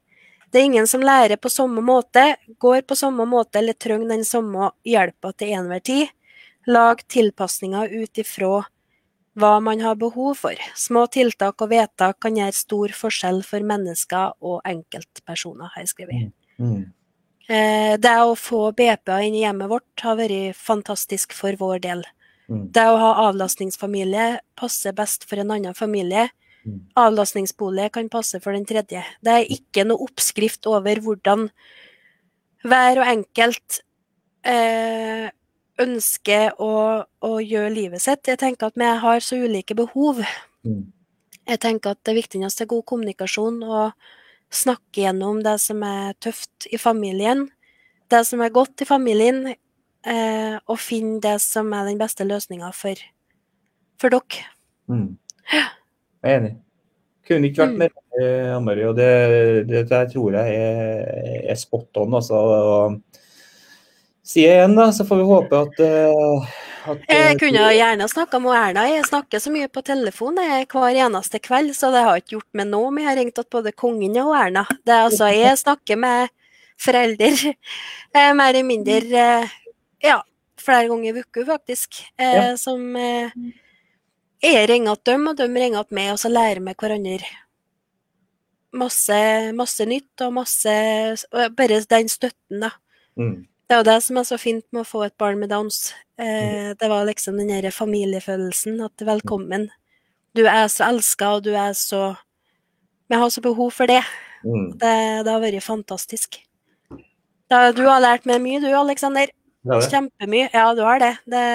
[0.50, 4.26] Det er ingen som lærer på samme måte, går på samme måte eller trenger den
[4.26, 6.10] samme hjelpa til enhver tid.
[6.70, 8.64] Lag tilpasninger ut ifra
[9.40, 10.60] hva man har behov for.
[10.78, 16.32] Små tiltak og vedtak kan gjøre stor forskjell for mennesker og enkeltpersoner, har jeg skrevet.
[16.60, 16.72] Mm.
[16.72, 16.88] Mm.
[17.50, 22.04] Eh, det å få BPA inn i hjemmet vårt har vært fantastisk for vår del.
[22.50, 22.68] Mm.
[22.74, 24.28] Det å ha avlastningsfamilie
[24.60, 26.28] passer best for en annen familie.
[26.68, 26.80] Mm.
[27.00, 29.04] Avlastningsbolig kan passe for den tredje.
[29.26, 31.48] Det er ikke noe oppskrift over hvordan
[32.68, 33.80] hver og enkelt
[34.44, 35.30] eh,
[35.80, 36.72] ønsker å,
[37.06, 38.28] å, gjøre livet sitt.
[38.28, 40.22] Jeg tenker at vi har så ulike behov.
[40.68, 40.90] Mm.
[41.50, 44.10] Jeg tenker at det viktigste er god kommunikasjon og
[44.54, 47.48] snakke gjennom det som er tøft i familien,
[48.10, 52.72] det som er godt i familien, eh, og finne det som er den beste løsninga
[52.76, 53.02] for,
[54.02, 54.48] for dere.
[54.90, 55.14] Mm.
[55.54, 56.56] Jeg er enig.
[57.30, 57.82] Kunne ikke vært mm.
[57.84, 58.56] mer mm.
[58.58, 59.10] Anne og det,
[59.70, 62.18] det, det, tror jeg er, er spot on.
[62.18, 62.40] altså.
[64.30, 66.58] Sier igjen, da, så får vi håpe at uh,
[67.10, 68.86] jeg kunne gjerne snakka med Erna.
[68.90, 72.70] Jeg snakker så mye på telefon hver eneste kveld, så det har ikke gjort meg
[72.70, 74.66] noe om jeg har ringt at både kongen og Erna.
[74.88, 76.32] Det er altså, Jeg snakker med
[76.80, 77.30] foreldre
[78.16, 79.58] eh, mer eller mindre eh,
[80.06, 80.22] ja,
[80.60, 82.02] flere ganger i uka, faktisk.
[82.18, 82.48] Eh, ja.
[82.58, 83.36] Som eh,
[84.44, 87.36] jeg ringer til dem, og de ringer til meg, og så lærer vi hverandre
[88.80, 89.20] masse,
[89.58, 90.74] masse nytt og masse
[91.58, 92.70] Bare den støtten, da.
[93.20, 93.49] Mm.
[93.70, 95.92] Det er jo det som er så fint med å få et barn med Downs.
[96.18, 98.80] Eh, det var liksom den derre familiefølelsen.
[98.82, 99.68] At velkommen.
[100.34, 102.16] Du er så elska, og du er så
[103.10, 104.02] Vi har så behov for det.
[104.42, 104.72] Mm.
[104.74, 104.94] Det,
[105.26, 106.40] det, har vært fantastisk.
[107.50, 109.30] Da, du har lært meg mye, du, Aleksander.
[109.66, 110.50] Ja, Kjempemye.
[110.54, 111.12] Ja, du har det.
[111.26, 111.46] det.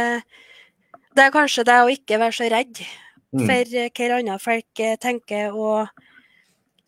[1.15, 1.25] det.
[1.25, 2.83] er kanskje det å ikke være så redd
[3.35, 3.43] mm.
[3.43, 6.05] for hva andre folk eh, tenker og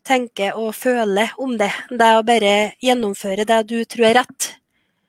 [0.07, 1.73] tenker og føler om det.
[1.91, 4.51] Det er å bare gjennomføre det du tror er rett.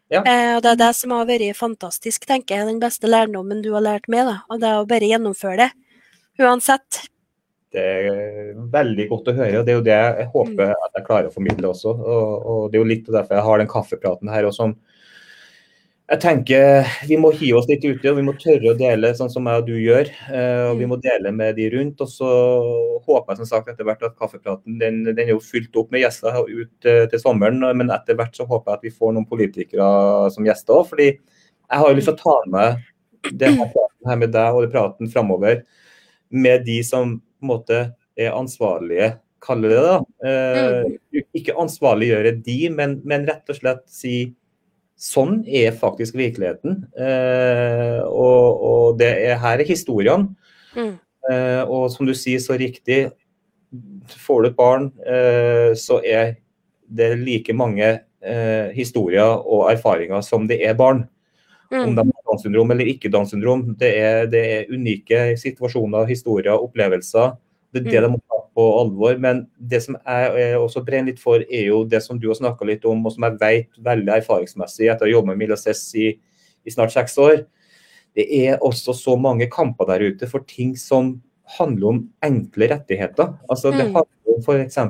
[0.09, 0.23] Ja.
[0.23, 2.69] Eh, og Det er det som har vært fantastisk, tenker jeg.
[2.71, 4.25] Den beste lærdommen du har lært meg.
[4.27, 5.71] da, og Det er å bare gjennomføre det,
[6.41, 7.09] uansett.
[7.69, 10.85] Det er veldig godt å høre, og det er jo det jeg håper mm.
[10.87, 11.93] at jeg klarer å formidle også.
[11.93, 14.49] Og, og Det er jo litt derfor jeg har den kaffepraten her.
[14.49, 14.73] og som
[16.09, 19.31] jeg tenker Vi må hive oss litt ute og vi må tørre å dele sånn
[19.33, 20.09] som jeg og du gjør.
[20.33, 20.93] Eh, og Vi mm.
[20.95, 22.01] må dele med de rundt.
[22.01, 22.29] og Så
[23.05, 26.03] håper jeg som sagt etter hvert at kaffepraten den, den er jo fylt opp med
[26.07, 27.61] gjester ut eh, til sommeren.
[27.77, 29.91] Men etter hvert så håper jeg at vi får noen politikere
[30.33, 30.89] som gjester òg.
[30.95, 32.89] Fordi jeg har jo lyst til å ta med
[33.37, 33.53] det
[34.09, 35.65] her med deg og det praten framover
[36.33, 37.79] med de som på en måte
[38.19, 39.13] er ansvarlige,
[39.45, 39.97] kaller det da.
[40.25, 41.25] Eh, mm.
[41.37, 44.33] ikke ansvarliggjøre de, men, men rett og slett si
[44.99, 46.81] Sånn er faktisk virkeligheten.
[46.99, 50.33] Eh, og, og, det er her er historiene.
[50.75, 50.97] Mm.
[51.31, 53.05] Eh, og som du sier så riktig,
[54.19, 56.35] får du et barn, eh, så er
[56.89, 57.87] det like mange
[58.25, 61.05] eh, historier og erfaringer som det er barn.
[61.71, 61.83] Mm.
[61.83, 63.67] Om de har Downs syndrom eller ikke Downs syndrom.
[63.79, 67.37] Det er, det er, unike situasjoner, historier, opplevelser.
[67.75, 68.17] Det er det mm.
[68.17, 68.23] de
[68.59, 69.15] på alvor.
[69.23, 72.67] Men det som jeg også brenner litt for, er jo det som du har snakka
[72.67, 75.85] litt om, og som jeg vet veldig erfaringsmessig etter å ha jobbet med Mila Cess
[75.95, 76.11] i,
[76.67, 77.45] i, snart seks år.
[78.19, 81.21] Det er også så mange kamper der ute for ting som
[81.59, 83.37] handler om enkle rettigheter.
[83.47, 83.95] Altså, Det mm.
[83.95, 84.81] handler om f.eks.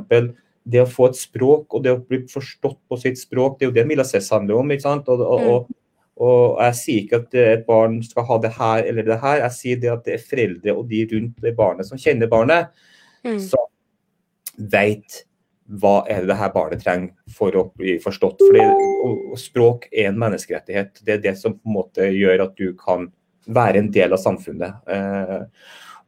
[0.64, 3.58] det å få et språk og det å bli forstått på sitt språk.
[3.58, 4.72] Det er jo det Mila Cess handler om.
[4.72, 5.12] ikke sant?
[5.12, 5.76] Og, og, og mm.
[6.18, 9.54] Og Jeg sier ikke at et barn skal ha det her eller det her, jeg
[9.54, 12.72] sier det at det er foreldre og de rundt det barnet som kjenner barnet,
[13.24, 13.40] mm.
[13.48, 13.66] som
[14.72, 15.24] vet
[15.68, 18.40] hva er det her barnet trenger for å bli forstått.
[18.40, 21.02] Fordi Språk er en menneskerettighet.
[21.04, 23.10] Det er det som på en måte gjør at du kan
[23.48, 24.80] være en del av samfunnet.
[24.88, 25.42] Eh,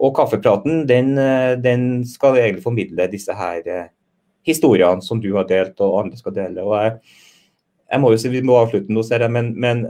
[0.01, 3.91] og Kaffepraten den, eh, den, skal egentlig formidle disse her eh,
[4.49, 6.65] historiene som du har delt og andre skal dele.
[6.65, 6.97] og jeg
[7.91, 9.85] jeg må jo si Vi må avslutte nå, ser jeg, men, men,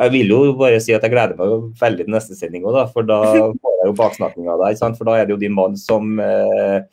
[0.00, 3.04] jeg vil jo bare si at jeg gleder meg veldig til neste sending òg, for
[3.04, 4.80] da får jeg jo baksnakking av deg.
[4.96, 6.86] For da er det jo din mann som eh,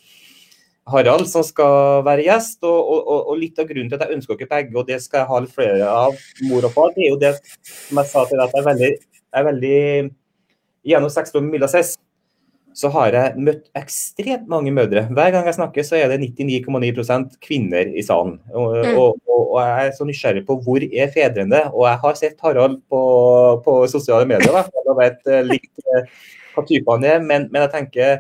[0.92, 2.60] Harald som skal være gjest.
[2.68, 5.24] Og, og, og, litt av grunnen til at jeg ønsker dere begge, og det skal
[5.24, 7.34] jeg ha litt flere av, mor og far, det er jo det
[7.64, 8.94] som jeg sa til deg, at jeg er veldig,
[9.28, 9.82] jeg er veldig
[10.88, 11.98] Gjennom seks år med Milla Cess
[12.78, 15.08] så har jeg møtt ekstremt mange mødre.
[15.10, 18.36] Hver gang jeg snakker, så er det 99,9% kvinner i salen.
[18.54, 18.90] Og, mm.
[18.92, 21.64] og, og, og, jeg er så nysgjerrig på hvor er fedrene.
[21.74, 23.00] Og jeg har sett Harald på,
[23.66, 24.62] på sosiale medier, da.
[24.78, 26.12] jeg vet eh, litt eh,
[26.54, 27.24] hva type han er.
[27.24, 28.20] Men, men, jeg tenker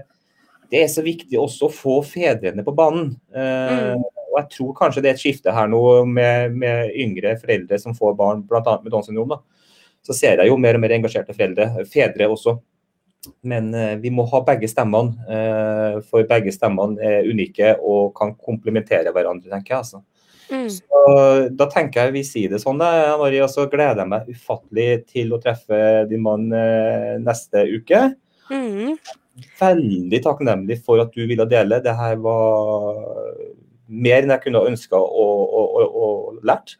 [0.72, 3.12] det er så viktig også å få fedrene på banen.
[3.32, 4.08] Uh, mm.
[4.26, 7.96] Og jeg tror kanskje det er et skifte her nå med, med yngre foreldre som
[7.96, 8.80] får barn, bl.a.
[8.82, 9.38] med Downs syndrom.
[10.04, 12.58] Så ser jeg jo mer og mer engasjerte foreldre, fedre også
[13.42, 18.36] men eh, vi må ha begge stemmene, eh, for begge stemmene er unike og kan
[18.36, 19.84] komplementere hverandre, tenker jeg.
[19.84, 20.04] altså.
[20.48, 20.70] Mm.
[20.72, 21.02] Så,
[21.60, 25.36] da tenker jeg vi sier det sånn, Marie, og så gleder jeg meg ufattelig til
[25.36, 25.80] å treffe
[26.12, 28.04] din mann eh, neste uke.
[28.48, 28.96] Mm.
[29.60, 31.82] Veldig takknemlig for at du ville dele.
[31.84, 32.96] Det her var
[33.88, 36.78] mer enn jeg kunne ønska og, og, og, og lært.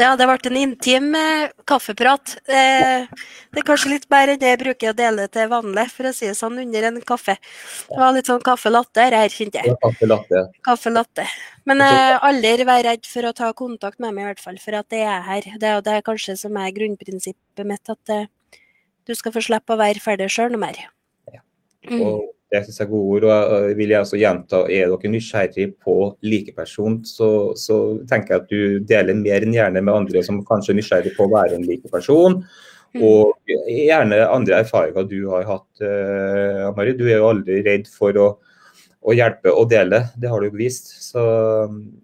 [0.00, 2.38] Ja, det vært en intim eh, kaffeprat.
[2.48, 3.04] Eh,
[3.52, 6.12] det er kanskje litt mer enn det jeg bruker å dele til vanlig, for å
[6.16, 7.36] si det sånn, under en kaffe.
[7.90, 9.76] Det var litt sånn kaffe latte her, kjente jeg.
[9.84, 10.42] Kaffe latte.
[10.64, 11.26] Kaffe latte.
[11.68, 14.80] Men eh, aldri vær redd for å ta kontakt med meg, i hvert fall, for
[14.80, 15.52] at det er her.
[15.60, 18.28] Det er, det er kanskje som er grunnprinsippet mitt, at eh,
[19.04, 20.80] du skal få slippe å være ferdig sjøl noe mer.
[21.28, 21.44] Ja.
[21.90, 22.00] Mm.
[22.00, 23.26] Og det syns jeg er gode ord.
[23.30, 27.76] og jeg vil jeg også gjenta, Er dere nysgjerrig på likeperson, så, så
[28.10, 31.28] tenker jeg at du deler mer enn gjerne med andre som kanskje er nysgjerrig på
[31.28, 32.40] å være en likeperson.
[32.90, 33.02] Mm.
[33.06, 36.96] Og gjerne andre erfaringer du har hatt, eh, Mari.
[36.98, 38.28] Du er jo aldri redd for å,
[39.00, 40.90] å, hjelpe og dele, det har du jo vist.
[41.04, 41.22] Så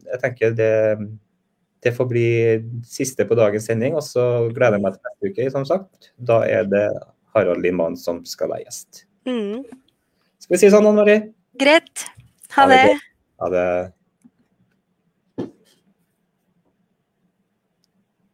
[0.07, 0.77] jeg tenker det,
[1.83, 2.29] det får bli
[2.87, 3.99] siste på dagens sending.
[3.99, 6.13] Og så gleder jeg meg til neste uke, som sagt.
[6.23, 6.87] Da er det
[7.35, 9.03] Harald Liman som skal være gjest.
[9.27, 9.67] Mm.
[10.43, 11.21] Skal vi si sånn, Anne Marie?
[11.59, 12.07] Greit.
[12.55, 12.83] Ha, ha det.
[13.43, 13.67] Ha det.